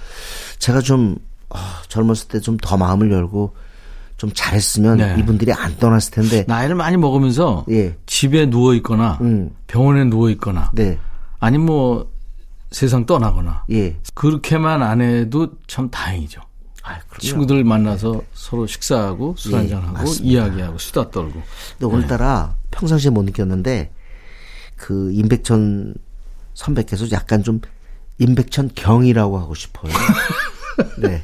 제가 0.58 0.80
좀 0.80 1.16
아, 1.50 1.82
젊었을 1.88 2.28
때 2.28 2.40
좀 2.40 2.56
더 2.56 2.76
마음을 2.76 3.10
열고 3.12 3.54
좀 4.16 4.30
잘했으면 4.34 4.98
네. 4.98 5.16
이분들이 5.18 5.52
안 5.52 5.76
떠났을 5.78 6.12
텐데. 6.12 6.44
나이를 6.48 6.74
많이 6.74 6.96
먹으면서 6.96 7.64
예. 7.70 7.96
집에 8.06 8.48
누워 8.50 8.74
있거나 8.74 9.18
음. 9.20 9.50
병원에 9.66 10.04
누워 10.04 10.30
있거나 10.30 10.70
네. 10.74 10.98
아니면 11.38 11.66
뭐 11.66 12.10
세상 12.70 13.04
떠나거나 13.06 13.64
예. 13.70 13.96
그렇게만 14.14 14.82
안 14.82 15.00
해도 15.00 15.52
참 15.66 15.90
다행이죠. 15.90 16.40
아. 16.82 16.98
친구들 17.18 17.64
만나서 17.64 18.22
서로 18.32 18.66
식사하고 18.66 19.34
술 19.36 19.52
예, 19.52 19.56
한잔 19.56 19.82
하고 19.82 19.92
맞습니다. 19.92 20.24
이야기하고 20.24 20.78
수다 20.78 21.10
떨고. 21.10 21.42
근데 21.78 21.94
오늘따라 21.94 22.56
평상시에 22.70 23.10
못 23.10 23.22
느꼈는데 23.24 23.92
그 24.76 25.12
임백천 25.12 25.94
선배께서 26.54 27.10
약간 27.12 27.42
좀 27.42 27.60
임백천 28.18 28.70
경이라고 28.74 29.38
하고 29.38 29.54
싶어요. 29.54 29.92
네. 30.98 31.22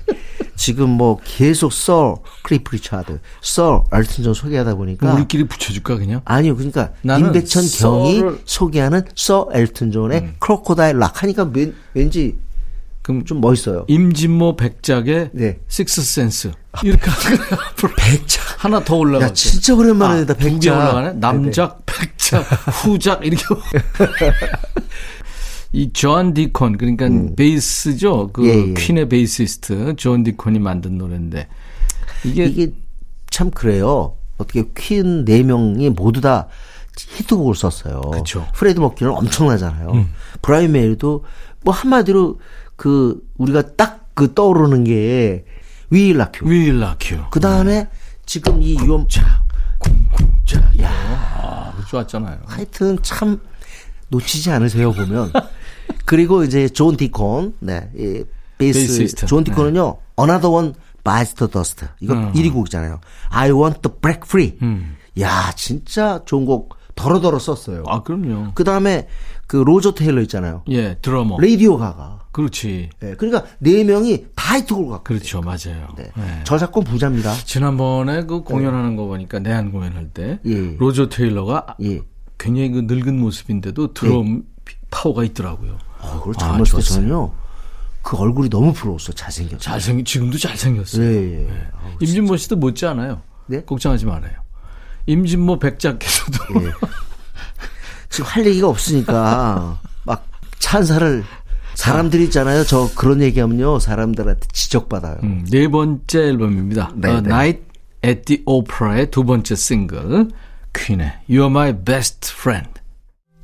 지금 0.66 0.90
뭐 0.90 1.20
계속 1.22 1.72
Sir 1.73 2.16
클리프 2.42 2.75
리차드, 2.74 3.20
Sir 3.40 3.85
엘튼 3.92 4.25
존 4.24 4.35
소개하다 4.35 4.74
보니까 4.74 5.14
우리끼리 5.14 5.44
붙여줄까 5.46 5.96
그냥? 5.96 6.22
아니요, 6.24 6.57
그러니까 6.57 6.90
임백천 7.05 7.62
경이 7.79 8.20
Sir를- 8.21 8.40
소개하는 8.44 9.02
Sir 9.14 9.49
엘튼 9.52 9.92
존의 9.92 10.35
Crocodile 10.40 10.99
Rock 10.99 11.23
하니까 11.22 11.48
왠, 11.55 11.72
왠지 11.94 12.37
그럼 13.02 13.24
좀 13.24 13.40
멋있어요. 13.40 13.85
임진모 13.87 14.57
백작의 14.57 15.31
네. 15.35 15.61
식스 15.68 16.02
센스 16.02 16.50
이렇게 16.83 17.09
하는 17.09 17.38
거야. 17.38 17.59
앞으로 17.70 17.92
백작. 17.96 18.64
하나 18.64 18.83
더 18.83 18.96
올라가. 18.96 19.26
야, 19.26 19.33
진짜 19.33 19.72
오랜만에 19.72 20.26
다 20.26 20.35
두개 20.35 20.50
백작. 20.50 20.74
올라가네. 20.76 21.12
남작, 21.20 21.87
백작, 21.87 22.40
후작 22.83 23.24
이렇게. 23.24 23.44
이 25.77 25.93
존 25.93 26.33
디콘 26.35 26.79
그러니까 26.79 27.09
베이스죠. 27.37 28.31
그 28.33 28.43
음. 28.43 28.47
예, 28.47 28.71
예. 28.71 28.75
퀸의 28.75 29.09
베이시스트 29.09 29.97
존 29.97 30.23
디콘이 30.25 30.59
만든 30.59 30.97
노래인데 30.97 31.49
이게, 32.25 32.47
이게 32.47 32.73
참 33.31 33.51
그래요. 33.51 34.17
어떻게 34.39 34.65
퀸 34.75 35.25
네 35.25 35.43
명이 35.43 35.91
모두 35.91 36.21
다 36.21 36.49
히트곡을 36.97 37.55
썼어요. 37.55 38.01
그쵸. 38.12 38.41
음. 38.41 38.45
프레드 38.55 38.81
머큐리는 38.81 39.15
엄청나잖아요. 39.17 40.07
브라이언 40.43 40.73
메이도 40.73 41.25
뭐 41.62 41.75
한마디로 41.75 42.41
그 42.77 43.21
우리가 43.37 43.77
딱 43.77 44.05
그 44.17 44.33
떠오르는 44.33 44.85
게 44.85 45.45
위일라큐. 45.91 46.49
윌라큐. 46.49 47.19
그 47.31 47.39
다음에 47.39 47.87
지금 48.25 48.62
이 48.62 48.75
You're 48.79 49.00
My 49.00 49.07
자, 49.09 49.45
쿵쿵자. 49.79 50.73
야, 50.81 50.91
아, 50.91 51.75
좋았잖아요. 51.87 52.39
하여튼 52.47 52.97
참 53.03 53.39
놓치지 54.09 54.51
않으세요 54.53 54.91
보면 54.93 55.31
그리고 56.07 56.45
이제 56.45 56.69
존 56.69 56.97
디콘 56.97 57.55
네 57.61 57.90
이 57.97 58.25
베이스 58.59 58.79
베이시스트. 58.79 59.27
존 59.27 59.45
디콘은요 59.45 59.97
Another 60.19 60.51
One 60.55 60.73
Bites 61.05 61.35
the 61.35 61.51
Dust 61.51 61.85
이거 62.01 62.14
음. 62.14 62.33
1위 62.33 62.53
곡이잖아요 62.53 63.01
I 63.31 63.51
Want 63.53 63.81
to 63.83 63.92
Break 64.01 64.23
Free 64.25 64.57
야 65.21 65.53
진짜 65.57 66.23
좋은 66.25 66.47
곡 66.47 66.75
더러더러 66.95 67.38
썼어요 67.38 67.83
아, 67.87 68.03
그럼요. 68.03 68.53
그 68.55 68.64
다음에 68.64 69.07
그 69.47 69.59
로저 69.59 69.92
테일러 69.95 70.23
있잖아요 70.23 70.62
예, 70.71 70.97
드러머. 71.03 71.37
Radio 71.38 71.77
Ga 71.77 71.99
Ga 71.99 72.21
그렇지. 72.33 72.88
예, 73.03 73.14
그러니까 73.14 73.45
네 73.59 73.83
명이 73.85 74.27
다 74.35 74.57
히트곡을 74.59 74.90
갖고 74.90 75.05
그렇죠. 75.05 75.40
맞아요. 75.40 75.88
네. 75.97 76.11
네. 76.16 76.40
저작권 76.45 76.85
부자입니다 76.85 77.33
지난번에 77.45 78.25
그 78.25 78.40
공연하는 78.42 78.97
거 78.97 79.07
보니까 79.07 79.38
내한 79.38 79.71
공연할 79.73 80.09
때 80.11 80.38
예. 80.47 80.77
로저 80.79 81.09
테일러가 81.09 81.77
예. 81.83 82.01
굉장히 82.38 82.71
그 82.73 82.81
늙은 82.87 83.19
모습인데도 83.21 83.92
드럼 83.95 84.45
파워가 84.90 85.25
있더라고요. 85.25 85.79
어, 86.07 86.21
그걸 86.21 86.35
아, 86.38 86.57
때 86.59 86.64
좋았어요. 86.64 86.97
저는요 86.97 87.33
그 88.03 88.16
얼굴이 88.16 88.49
너무 88.49 88.73
부러웠어 88.73 89.12
잘생겼어 89.12 89.59
잘생 89.59 90.05
지금도 90.05 90.38
잘생겼어요. 90.38 91.05
예, 91.05 91.49
예. 91.49 91.62
임진모 92.01 92.37
씨도 92.37 92.57
못지 92.57 92.87
않아요. 92.87 93.23
네? 93.47 93.64
걱정하지 93.64 94.07
말아요. 94.07 94.33
임진모 95.07 95.59
백작께서도 95.59 96.38
예. 96.62 96.73
지금 98.09 98.27
할 98.27 98.47
얘기가 98.47 98.69
없으니까 98.69 99.81
막 100.05 100.29
찬사를 100.59 101.25
사람들이 101.75 102.25
있잖아요. 102.25 102.64
저 102.64 102.88
그런 102.95 103.21
얘기하면요 103.23 103.79
사람들한테 103.79 104.47
지적받아요. 104.53 105.19
음, 105.23 105.47
네 105.51 105.69
번째 105.69 106.21
앨범입니다. 106.21 106.92
네, 106.95 107.09
어, 107.09 107.21
네. 107.21 107.29
Night 107.29 107.64
at 108.05 108.23
the 108.23 108.42
Opera의 108.47 109.11
두 109.11 109.25
번째 109.25 109.55
싱글 109.55 110.29
퀸의 110.73 111.12
You're 111.29 111.51
My 111.51 111.73
Best 111.85 112.33
Friend. 112.33 112.71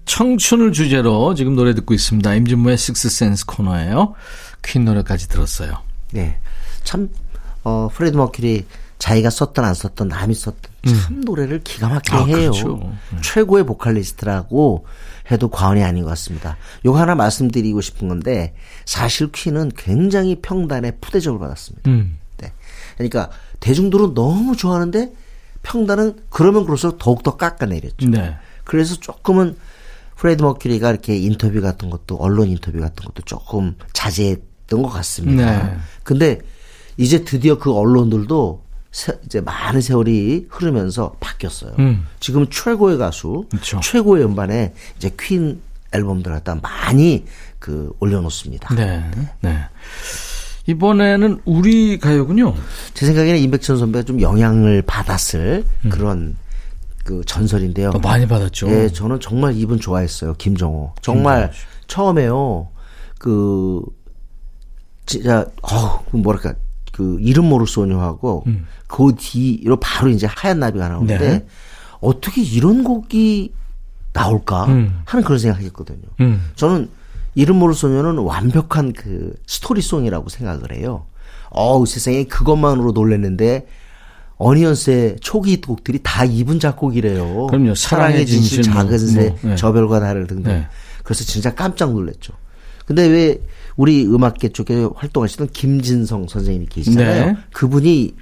청춘을 0.04 0.72
주제로 0.72 1.34
지금 1.34 1.54
노래 1.54 1.74
듣고 1.74 1.94
있습니다. 1.94 2.34
임진모의 2.34 2.76
식스센스 2.76 3.46
코너예요. 3.46 4.14
퀸 4.62 4.84
노래까지 4.84 5.28
들었어요. 5.28 5.78
네, 6.12 6.38
참 6.84 7.08
어, 7.64 7.88
프레드 7.92 8.16
머큐리 8.16 8.66
자기가 8.98 9.30
썼던 9.30 9.64
안 9.64 9.74
썼던 9.74 10.08
남이 10.08 10.34
썼던 10.34 10.72
참 10.86 11.20
노래를 11.22 11.60
기가 11.64 11.88
막히게 11.88 12.16
아, 12.16 12.24
해요. 12.24 12.50
그렇죠. 12.52 12.92
최고의 13.22 13.64
보컬리스트라고 13.66 14.86
해도 15.30 15.48
과언이 15.48 15.82
아닌 15.82 16.04
것 16.04 16.10
같습니다. 16.10 16.56
요거 16.84 17.00
하나 17.00 17.14
말씀드리고 17.14 17.80
싶은 17.80 18.08
건데 18.08 18.54
사실 18.84 19.32
퀸은 19.32 19.72
굉장히 19.76 20.36
평단에 20.40 20.92
푸대접을 21.00 21.38
받았습니다. 21.38 21.90
음. 21.90 22.18
네. 22.38 22.52
그러니까 22.96 23.30
대중들은 23.60 24.14
너무 24.14 24.56
좋아하는데 24.56 25.12
평단은 25.62 26.18
그러면 26.28 26.64
그럴수록 26.64 26.98
더욱더 26.98 27.36
깎아내렸죠. 27.36 28.08
네. 28.08 28.36
그래서 28.64 28.96
조금은 28.96 29.56
프레드 30.22 30.40
머큐리가 30.44 30.88
이렇게 30.90 31.16
인터뷰 31.16 31.60
같은 31.60 31.90
것도 31.90 32.14
언론 32.14 32.46
인터뷰 32.48 32.78
같은 32.78 33.04
것도 33.04 33.22
조금 33.24 33.74
자제했던 33.92 34.80
것 34.80 34.88
같습니다. 34.88 35.64
네. 35.64 35.76
근데 36.04 36.38
이제 36.96 37.24
드디어 37.24 37.58
그 37.58 37.72
언론들도 37.76 38.62
세- 38.92 39.18
이제 39.24 39.40
많은 39.40 39.80
세월이 39.80 40.46
흐르면서 40.48 41.16
바뀌었어요. 41.18 41.72
음. 41.80 42.06
지금 42.20 42.46
최고의 42.48 42.98
가수, 42.98 43.46
그쵸. 43.50 43.80
최고의 43.82 44.24
음반에 44.24 44.72
이제 44.96 45.10
퀸 45.18 45.60
앨범들 45.90 46.30
갖다 46.30 46.54
많이 46.62 47.24
그 47.58 47.92
올려놓습니다. 47.98 48.76
네. 48.76 49.02
네. 49.40 49.58
이번에는 50.68 51.40
우리 51.44 51.98
가요군요. 51.98 52.54
제 52.94 53.06
생각에는 53.06 53.40
임백천 53.40 53.76
선배가 53.76 54.04
좀 54.04 54.20
영향을 54.20 54.82
받았을 54.82 55.64
그런 55.90 56.36
그 57.04 57.22
전설인데요. 57.24 57.90
어, 57.90 57.98
많이 57.98 58.26
받았죠. 58.26 58.70
예, 58.70 58.88
저는 58.88 59.20
정말 59.20 59.56
이분 59.56 59.80
좋아했어요. 59.80 60.34
김정호. 60.34 60.94
정말 61.02 61.50
김정호 61.50 61.52
씨. 61.52 61.66
처음에요. 61.88 62.68
그 63.18 63.82
진짜 65.06 65.46
어우 65.62 66.00
그 66.10 66.16
뭐랄까 66.16 66.54
그 66.92 67.18
이름 67.20 67.46
모를 67.46 67.66
소녀하고 67.66 68.44
그 68.86 69.14
뒤로 69.16 69.76
바로 69.76 70.10
이제 70.10 70.26
하얀 70.28 70.60
나비가 70.60 70.88
나오는데 70.88 71.14
음. 71.16 71.20
네. 71.20 71.46
어떻게 72.00 72.42
이런 72.42 72.84
곡이 72.84 73.52
나올까 74.12 74.66
음. 74.66 75.00
하는 75.04 75.24
그런 75.24 75.38
생각했거든요. 75.38 76.02
음. 76.20 76.50
저는 76.54 76.90
이름 77.34 77.56
모를 77.56 77.74
소녀는 77.74 78.18
완벽한 78.18 78.92
그 78.92 79.34
스토리송이라고 79.46 80.28
생각을 80.28 80.72
해요. 80.72 81.06
어우 81.50 81.86
세상에 81.86 82.24
그것만으로 82.24 82.92
놀랐는데 82.92 83.66
어니언스의 84.42 85.16
초기 85.20 85.60
곡들이 85.60 86.00
다 86.02 86.24
이분 86.24 86.58
작곡이래요. 86.58 87.46
그럼요. 87.46 87.74
사랑의 87.74 88.26
진실, 88.26 88.62
뭐, 88.64 88.74
작은 88.74 88.98
새, 88.98 89.28
뭐, 89.28 89.38
네. 89.42 89.56
저별과 89.56 90.00
달을 90.00 90.26
등등. 90.26 90.52
네. 90.52 90.66
그래서 91.04 91.24
진짜 91.24 91.54
깜짝 91.54 91.92
놀랐죠. 91.92 92.32
근데 92.86 93.06
왜 93.06 93.40
우리 93.76 94.04
음악계 94.04 94.50
쪽에 94.50 94.86
활동하시던 94.94 95.48
김진성 95.52 96.26
선생님이 96.28 96.66
계시잖아요. 96.66 97.26
네. 97.26 97.36
그분이 97.52 98.14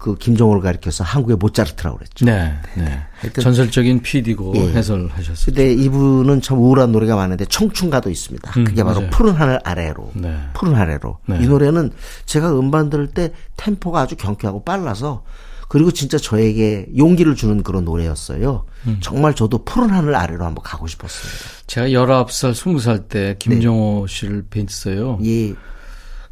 그 0.00 0.16
김정호를 0.16 0.62
가리켜서 0.62 1.04
한국의 1.04 1.36
모차르트라고 1.36 1.98
그랬죠. 1.98 2.24
네. 2.24 2.54
네. 2.74 3.02
전설적인 3.34 4.00
PD고 4.00 4.54
예. 4.56 4.60
해설하셨어요. 4.72 5.44
근데 5.44 5.74
이분은 5.74 6.40
참 6.40 6.58
우울한 6.58 6.90
노래가 6.90 7.16
많은데 7.16 7.44
청춘가도 7.44 8.10
있습니다. 8.10 8.50
음, 8.56 8.64
그게 8.64 8.82
바로 8.82 9.00
맞아요. 9.00 9.10
푸른 9.10 9.34
하늘 9.34 9.60
아래로. 9.62 10.12
네. 10.14 10.34
푸른 10.54 10.74
아래로. 10.74 11.18
네. 11.26 11.38
이 11.42 11.46
노래는 11.46 11.90
제가 12.24 12.58
음반 12.58 12.88
들을 12.88 13.08
때 13.08 13.32
템포가 13.58 14.00
아주 14.00 14.16
경쾌하고 14.16 14.64
빨라서 14.64 15.22
그리고 15.70 15.92
진짜 15.92 16.18
저에게 16.18 16.88
용기를 16.96 17.36
주는 17.36 17.62
그런 17.62 17.84
노래였어요. 17.84 18.66
음. 18.88 18.98
정말 19.00 19.36
저도 19.36 19.64
푸른 19.64 19.90
하늘 19.90 20.16
아래로 20.16 20.44
한번 20.44 20.64
가고 20.64 20.88
싶었습니다. 20.88 21.64
제가 21.68 21.86
19살, 21.86 22.50
20살 22.50 23.08
때 23.08 23.36
김정호 23.38 24.08
씨를 24.08 24.46
뵀어요. 24.50 25.24
예. 25.24 25.54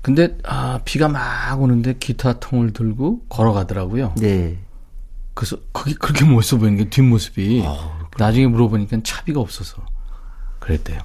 근데 0.02 0.36
아, 0.42 0.80
비가 0.84 1.06
막 1.08 1.62
오는데 1.62 1.94
기타 2.00 2.40
통을 2.40 2.72
들고 2.72 3.26
걸어가더라고요. 3.28 4.14
네. 4.16 4.58
그래서 5.34 5.56
그게 5.70 5.94
그렇게 5.94 6.24
멋있어 6.24 6.56
보이는 6.56 6.76
게 6.76 6.90
뒷모습이 6.90 7.62
아, 7.64 8.08
나중에 8.18 8.48
물어보니까 8.48 8.98
차비가 9.04 9.38
없어서 9.38 9.86
그랬대요. 10.58 10.98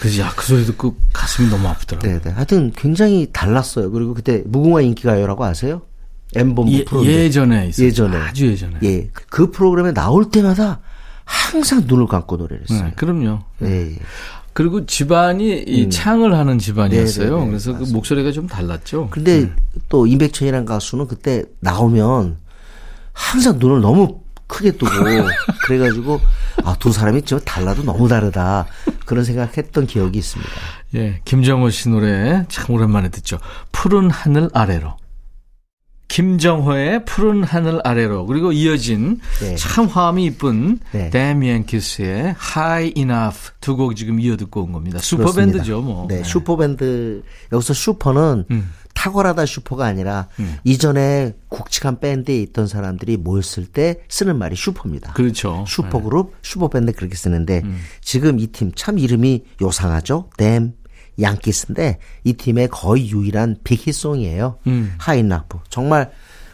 그래서 0.00 0.22
야 0.22 0.32
그 0.34 0.46
소리 0.46 0.64
듣고 0.64 0.96
가슴이 1.12 1.50
너무 1.50 1.68
아프더라고요. 1.68 2.10
네, 2.10 2.20
네. 2.22 2.30
하여튼 2.30 2.72
굉장히 2.74 3.28
달랐어요. 3.34 3.90
그리고 3.90 4.14
그때 4.14 4.42
무궁화 4.46 4.80
인기가요라고 4.80 5.44
아세요? 5.44 5.82
엠본부 6.40 6.72
예, 6.72 6.84
프로인데. 6.84 7.12
예전에 7.24 7.68
있었어요. 7.68 7.86
예전에. 7.86 8.16
아주 8.16 8.46
예전에. 8.48 8.78
예. 8.82 9.08
그 9.28 9.50
프로그램에 9.50 9.92
나올 9.92 10.30
때마다 10.30 10.80
항상 11.24 11.84
눈을 11.86 12.06
감고 12.06 12.36
노래를 12.36 12.64
했어요. 12.68 12.86
네, 12.86 12.92
그럼요. 12.96 13.40
예, 13.62 13.90
예. 13.92 13.96
그리고 14.52 14.86
집안이 14.86 15.64
이 15.66 15.90
창을 15.90 16.34
하는 16.34 16.58
집안이었어요. 16.58 17.26
음. 17.26 17.32
네네네, 17.32 17.46
그래서 17.48 17.76
그 17.76 17.84
목소리가 17.92 18.32
좀 18.32 18.46
달랐죠. 18.46 19.08
근데 19.10 19.50
또 19.88 20.06
임백천이라는 20.06 20.64
가수는 20.64 21.08
그때 21.08 21.42
나오면 21.60 22.36
항상 23.12 23.58
눈을 23.58 23.80
너무 23.82 24.20
크게 24.46 24.72
뜨고 24.72 24.86
그래가지고 25.66 26.20
아 26.64 26.76
두 26.78 26.92
사람이 26.92 27.22
좀 27.22 27.40
달라도 27.40 27.82
너무 27.82 28.08
다르다 28.08 28.66
그런 29.04 29.24
생각했던 29.24 29.86
기억이 29.86 30.18
있습니다. 30.18 30.50
예, 30.94 31.20
김정호 31.24 31.68
씨 31.70 31.88
노래 31.88 32.44
참 32.48 32.74
오랜만에 32.74 33.08
듣죠. 33.10 33.38
푸른 33.72 34.08
하늘 34.10 34.48
아래로. 34.54 34.96
김정호의 36.20 37.04
푸른 37.04 37.44
하늘 37.44 37.78
아래로 37.84 38.24
그리고 38.24 38.50
이어진 38.50 39.20
네. 39.42 39.54
참 39.56 39.84
화음이 39.84 40.24
이쁜 40.24 40.78
네. 40.92 41.10
데미안 41.10 41.66
키스의 41.66 42.34
High 42.56 42.94
Enough 42.96 43.50
두 43.60 43.76
곡 43.76 43.94
지금 43.96 44.18
이어 44.18 44.34
듣고 44.38 44.62
온 44.62 44.72
겁니다. 44.72 44.98
슈퍼밴드죠, 44.98 45.82
뭐. 45.82 46.06
네, 46.08 46.22
슈퍼밴드 46.24 47.22
여기서 47.52 47.74
슈퍼는 47.74 48.46
음. 48.50 48.72
탁월하다 48.94 49.44
슈퍼가 49.44 49.84
아니라 49.84 50.28
이전에 50.64 51.34
굵직한 51.50 52.00
밴드에 52.00 52.40
있던 52.40 52.66
사람들이 52.66 53.18
모였을 53.18 53.66
때 53.66 53.96
쓰는 54.08 54.38
말이 54.38 54.56
슈퍼입니다. 54.56 55.12
그렇죠. 55.12 55.66
슈퍼그룹, 55.68 56.32
슈퍼밴드 56.40 56.92
그렇게 56.92 57.14
쓰는데 57.14 57.60
지금 58.00 58.38
이 58.40 58.46
팀 58.46 58.72
참 58.74 58.98
이름이 58.98 59.44
요상하죠. 59.60 60.30
Damn 60.38 60.72
Yankees인데 61.20 61.98
이 62.24 62.32
팀의 62.34 62.68
거의 62.68 63.10
유일한 63.10 63.56
big 63.64 63.83
hit 63.83 64.02
song이에요. 64.02 64.58
음. 64.66 64.94
High 64.98 65.20
Enough. 65.20 65.58
정말 65.68 66.10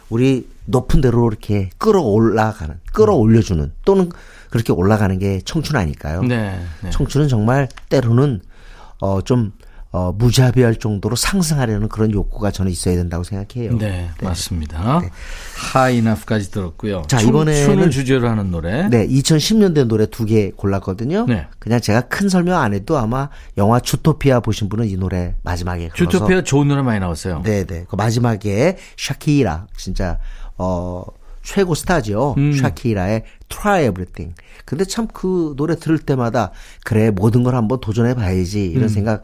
우리 0.09 0.47
높은 0.65 1.01
데로 1.01 1.27
이렇게 1.27 1.69
끌어올라가는, 1.77 2.79
끌어올려주는 2.93 3.73
또는 3.85 4.09
그렇게 4.49 4.71
올라가는 4.71 5.17
게 5.19 5.41
청춘 5.43 5.75
아닐까요? 5.75 6.21
네. 6.23 6.59
네. 6.81 6.89
청춘은 6.89 7.27
정말 7.27 7.67
때로는 7.89 8.41
어 8.99 9.21
좀 9.21 9.51
어, 9.95 10.11
무자비할 10.11 10.77
정도로 10.77 11.15
상승하려는 11.15 11.87
그런 11.87 12.11
욕구가 12.11 12.49
저는 12.49 12.71
있어야 12.71 12.95
된다고 12.95 13.23
생각해요. 13.23 13.77
네, 13.77 14.09
맞습니다. 14.23 15.01
하이나프까지 15.55 16.49
들었고요. 16.49 17.03
자, 17.07 17.17
춤, 17.19 17.31
이번에는- 17.31 17.65
춤을 17.65 17.91
주제로 17.91 18.27
하는 18.27 18.49
노래. 18.51 18.89
네, 18.89 19.07
2010년대 19.07 19.85
노래 19.85 20.07
두 20.07 20.25
개 20.25 20.49
골랐거든요. 20.51 21.25
네. 21.27 21.45
그냥 21.59 21.79
제가 21.79 22.01
큰 22.01 22.27
설명 22.27 22.59
안 22.59 22.73
해도 22.73 22.97
아마 22.97 23.29
영화 23.57 23.79
주토피아 23.79 24.39
보신 24.39 24.67
분은 24.67 24.87
이 24.87 24.95
노래 24.97 25.35
마지막에 25.43 25.89
걸어서 25.89 26.09
주토피아 26.09 26.41
좋은 26.43 26.67
노래 26.69 26.81
많이 26.81 26.99
나왔어요. 26.99 27.41
네, 27.43 27.63
네. 27.65 27.85
그 27.87 27.95
마지막에 27.95 28.77
샤키라 28.97 29.67
진짜 29.77 30.17
어 30.57 31.03
최고 31.43 31.75
스타죠. 31.75 32.35
음. 32.37 32.53
샤키라의 32.53 33.25
Try 33.49 33.83
Everything. 33.89 34.33
근데 34.65 34.85
참 34.85 35.07
그 35.13 35.53
노래 35.57 35.75
들을 35.75 35.99
때마다 35.99 36.51
그래 36.85 37.11
모든 37.11 37.43
걸 37.43 37.53
한번 37.55 37.79
도전해 37.81 38.13
봐야지 38.15 38.67
음. 38.69 38.77
이런 38.77 38.87
생각 38.89 39.21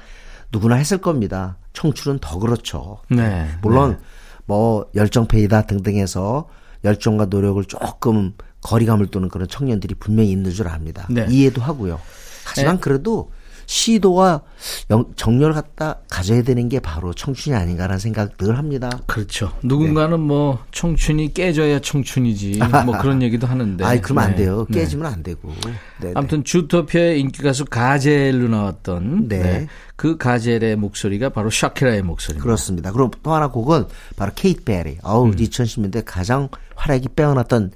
누구나 0.52 0.76
했을 0.76 0.98
겁니다. 0.98 1.58
청춘은 1.74 2.20
더 2.20 2.40
그렇죠. 2.40 3.00
네. 3.10 3.48
물론 3.62 3.92
네. 3.92 3.98
뭐 4.46 4.86
열정페이다 4.96 5.64
등등해서 5.64 6.50
열정과 6.84 7.26
노력을 7.26 7.64
조금 7.66 8.34
거리감을 8.62 9.08
두는 9.08 9.30
그런 9.30 9.48
청년들이 9.48 9.96
분명히 9.96 10.32
있는 10.32 10.52
줄 10.52 10.68
압니다. 10.68 11.08
네. 11.10 11.28
이해도 11.30 11.62
하고요. 11.62 12.00
하지만 12.46 12.80
그래도 12.80 13.32
시도와 13.70 14.42
영- 14.90 15.06
정열을 15.16 15.54
갖다 15.54 16.00
가져야 16.10 16.42
되는 16.42 16.68
게 16.70 16.80
바로 16.80 17.14
청춘이 17.14 17.56
아닌가라는 17.56 18.00
생각 18.00 18.36
늘 18.40 18.58
합니다. 18.58 18.90
그렇죠. 19.06 19.52
누군가는 19.62 20.20
뭐 20.20 20.58
청춘이 20.72 21.36
깨져야 21.36 21.80
청춘이지 21.80 22.60
뭐 22.88 22.98
그런 22.98 23.22
얘기도 23.22 23.46
하는데. 23.46 23.84
아이 23.86 24.02
그러면 24.02 24.24
안 24.24 24.32
네. 24.32 24.38
돼요. 24.38 24.66
네. 24.72 24.80
깨지면 24.80 25.06
안 25.06 25.22
되고. 25.22 25.54
네, 25.68 25.74
네. 26.02 26.12
아무튼 26.16 26.44
주토피아의 26.44 27.20
인기 27.20 27.44
가수 27.44 27.64
가젤로 27.66 28.48
나왔던 28.48 29.28
네. 29.28 29.40
네. 29.40 29.68
그 29.96 30.18
가젤의 30.18 30.76
목소리가 30.76 31.30
바로 31.30 31.52
샤키라의 31.52 32.02
목소리입니다. 32.02 32.44
그렇습니다. 32.44 32.92
그럼 32.92 33.12
또 33.22 33.34
하나 33.36 33.50
곡은 33.50 33.86
바로 34.16 34.32
케이티 34.34 34.64
페리. 34.64 34.98
어우, 35.04 35.28
음. 35.28 35.36
2010년대 35.36 36.02
가장 36.08 36.50
활약이 36.76 37.10
빼어났던 37.16 37.72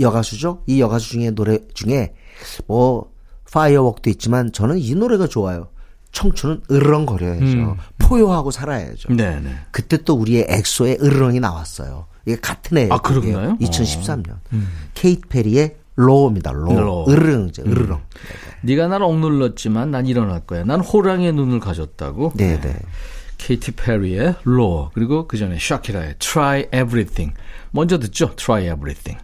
여가수죠. 0.00 0.64
이 0.66 0.80
여가수 0.80 1.10
중에 1.10 1.30
노래 1.30 1.60
중에 1.72 2.14
뭐 2.66 3.14
Firework도 3.52 4.10
있지만 4.10 4.52
저는 4.52 4.78
이 4.78 4.94
노래가 4.94 5.26
좋아요. 5.26 5.68
청춘은 6.12 6.62
으르렁거려야죠. 6.70 7.76
포효하고 7.98 8.50
살아야죠. 8.50 9.10
음. 9.10 9.16
네, 9.16 9.38
네. 9.40 9.50
그때 9.70 9.98
또 9.98 10.14
우리의 10.14 10.46
엑소의 10.48 10.98
으르렁이 11.02 11.40
나왔어요. 11.40 12.06
이게 12.24 12.36
같은 12.40 12.78
해예요. 12.78 12.92
아, 12.92 12.98
그런가요? 12.98 13.50
어. 13.50 13.56
2013년. 13.60 14.36
케이티 14.94 15.28
페리의 15.28 15.76
Roar입니다. 15.96 16.52
Roar. 16.52 16.78
Roar. 16.80 17.10
으르렁이죠. 17.10 17.62
으르렁. 17.62 18.00
네가 18.62 18.88
날 18.88 19.02
억눌렀지만 19.02 19.90
난 19.90 20.06
일어날 20.06 20.40
거야. 20.40 20.64
난 20.64 20.80
호랑이의 20.80 21.32
눈을 21.32 21.60
가졌다고. 21.60 22.32
네, 22.34 22.60
네. 22.60 22.76
케이티 23.38 23.72
페리의 23.72 24.36
Roar 24.44 24.90
그리고 24.94 25.28
그 25.28 25.36
전에 25.36 25.58
샤키라의 25.60 26.14
Try 26.18 26.60
Everything 26.72 27.34
먼저 27.70 27.98
듣죠. 27.98 28.34
Try 28.36 28.64
Everything. 28.64 29.18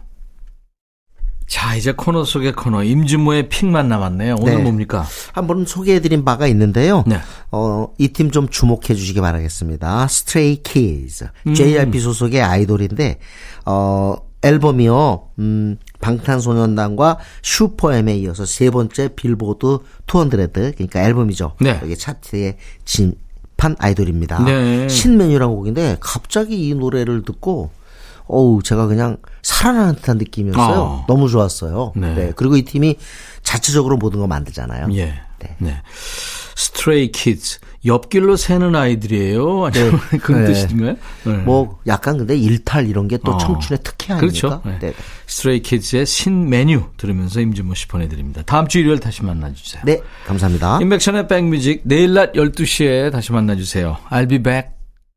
자 1.47 1.75
이제 1.75 1.91
코너 1.91 2.23
속의 2.23 2.53
코너 2.53 2.83
임진모의 2.83 3.49
pick만 3.49 3.87
남았네요. 3.89 4.35
오늘 4.41 4.55
네. 4.57 4.63
뭡니까? 4.63 5.05
한번 5.33 5.65
소개해드린 5.65 6.23
바가 6.25 6.47
있는데요. 6.47 7.03
네. 7.05 7.17
어, 7.51 7.87
이 7.97 8.07
팀 8.09 8.31
좀 8.31 8.47
주목해 8.49 8.95
주시기 8.95 9.21
바라겠습니다. 9.21 10.05
Stray 10.05 10.61
Kids. 10.63 11.25
음. 11.47 11.53
JYP 11.53 11.99
소속의 11.99 12.41
아이돌인데, 12.41 13.19
어, 13.65 14.15
앨범이요, 14.41 15.29
음, 15.39 15.77
방탄소년단과 16.01 17.17
슈퍼엠에 17.43 18.15
이어서 18.17 18.45
세 18.45 18.69
번째 18.69 19.09
빌보드 19.15 19.79
200, 20.07 20.53
그러니까 20.75 21.03
앨범이죠. 21.03 21.53
네. 21.61 21.79
여기 21.81 21.97
차트에 21.97 22.57
진 22.85 23.15
판 23.55 23.75
아이돌입니다. 23.77 24.43
네. 24.43 24.89
신메뉴라는 24.89 25.55
곡인데, 25.55 25.97
갑자기 25.99 26.67
이 26.67 26.73
노래를 26.73 27.21
듣고, 27.23 27.69
어우, 28.27 28.63
제가 28.63 28.87
그냥 28.87 29.17
살아나는 29.41 29.95
듯한 29.95 30.17
느낌이었어요. 30.17 30.79
어. 30.79 31.05
너무 31.07 31.29
좋았어요. 31.29 31.93
네. 31.95 32.13
네. 32.13 32.33
그리고 32.35 32.55
이 32.57 32.63
팀이 32.63 32.97
자체적으로 33.41 33.97
모든 33.97 34.19
거 34.19 34.27
만들잖아요. 34.27 34.87
예. 34.93 35.21
네. 35.39 35.55
네. 35.59 35.81
Stray 36.57 37.11
Kids 37.11 37.59
옆길로 37.85 38.37
새는 38.37 38.75
아이들이에요. 38.75 39.65
아니면 39.65 39.99
그런 40.21 40.45
네. 40.45 40.53
뜻인가요? 40.53 40.95
네. 41.25 41.31
뭐 41.43 41.79
약간 41.87 42.17
근데 42.17 42.37
일탈 42.37 42.87
이런 42.87 43.07
게또 43.07 43.33
어. 43.33 43.37
청춘의 43.37 43.79
특혜 43.83 44.15
그렇죠. 44.15 44.47
아닙니까? 44.47 44.79
네. 44.79 44.87
네. 44.87 44.93
Stray 45.27 45.61
Kids의 45.61 46.05
신 46.05 46.49
메뉴 46.49 46.83
들으면서 46.97 47.41
임진모 47.41 47.73
씨 47.73 47.87
보내드립니다. 47.87 48.43
다음 48.45 48.67
주 48.67 48.79
일요일 48.79 48.99
다시 48.99 49.23
만나주세요. 49.23 49.83
네, 49.85 49.99
감사합니다. 50.25 50.79
인백션의 50.81 51.27
백뮤직 51.27 51.81
내일 51.83 52.13
낮 52.13 52.33
12시에 52.33 53.11
다시 53.11 53.31
만나주세요. 53.31 53.97
I'll 54.09 54.29
be 54.29 54.41
back. 54.41 54.72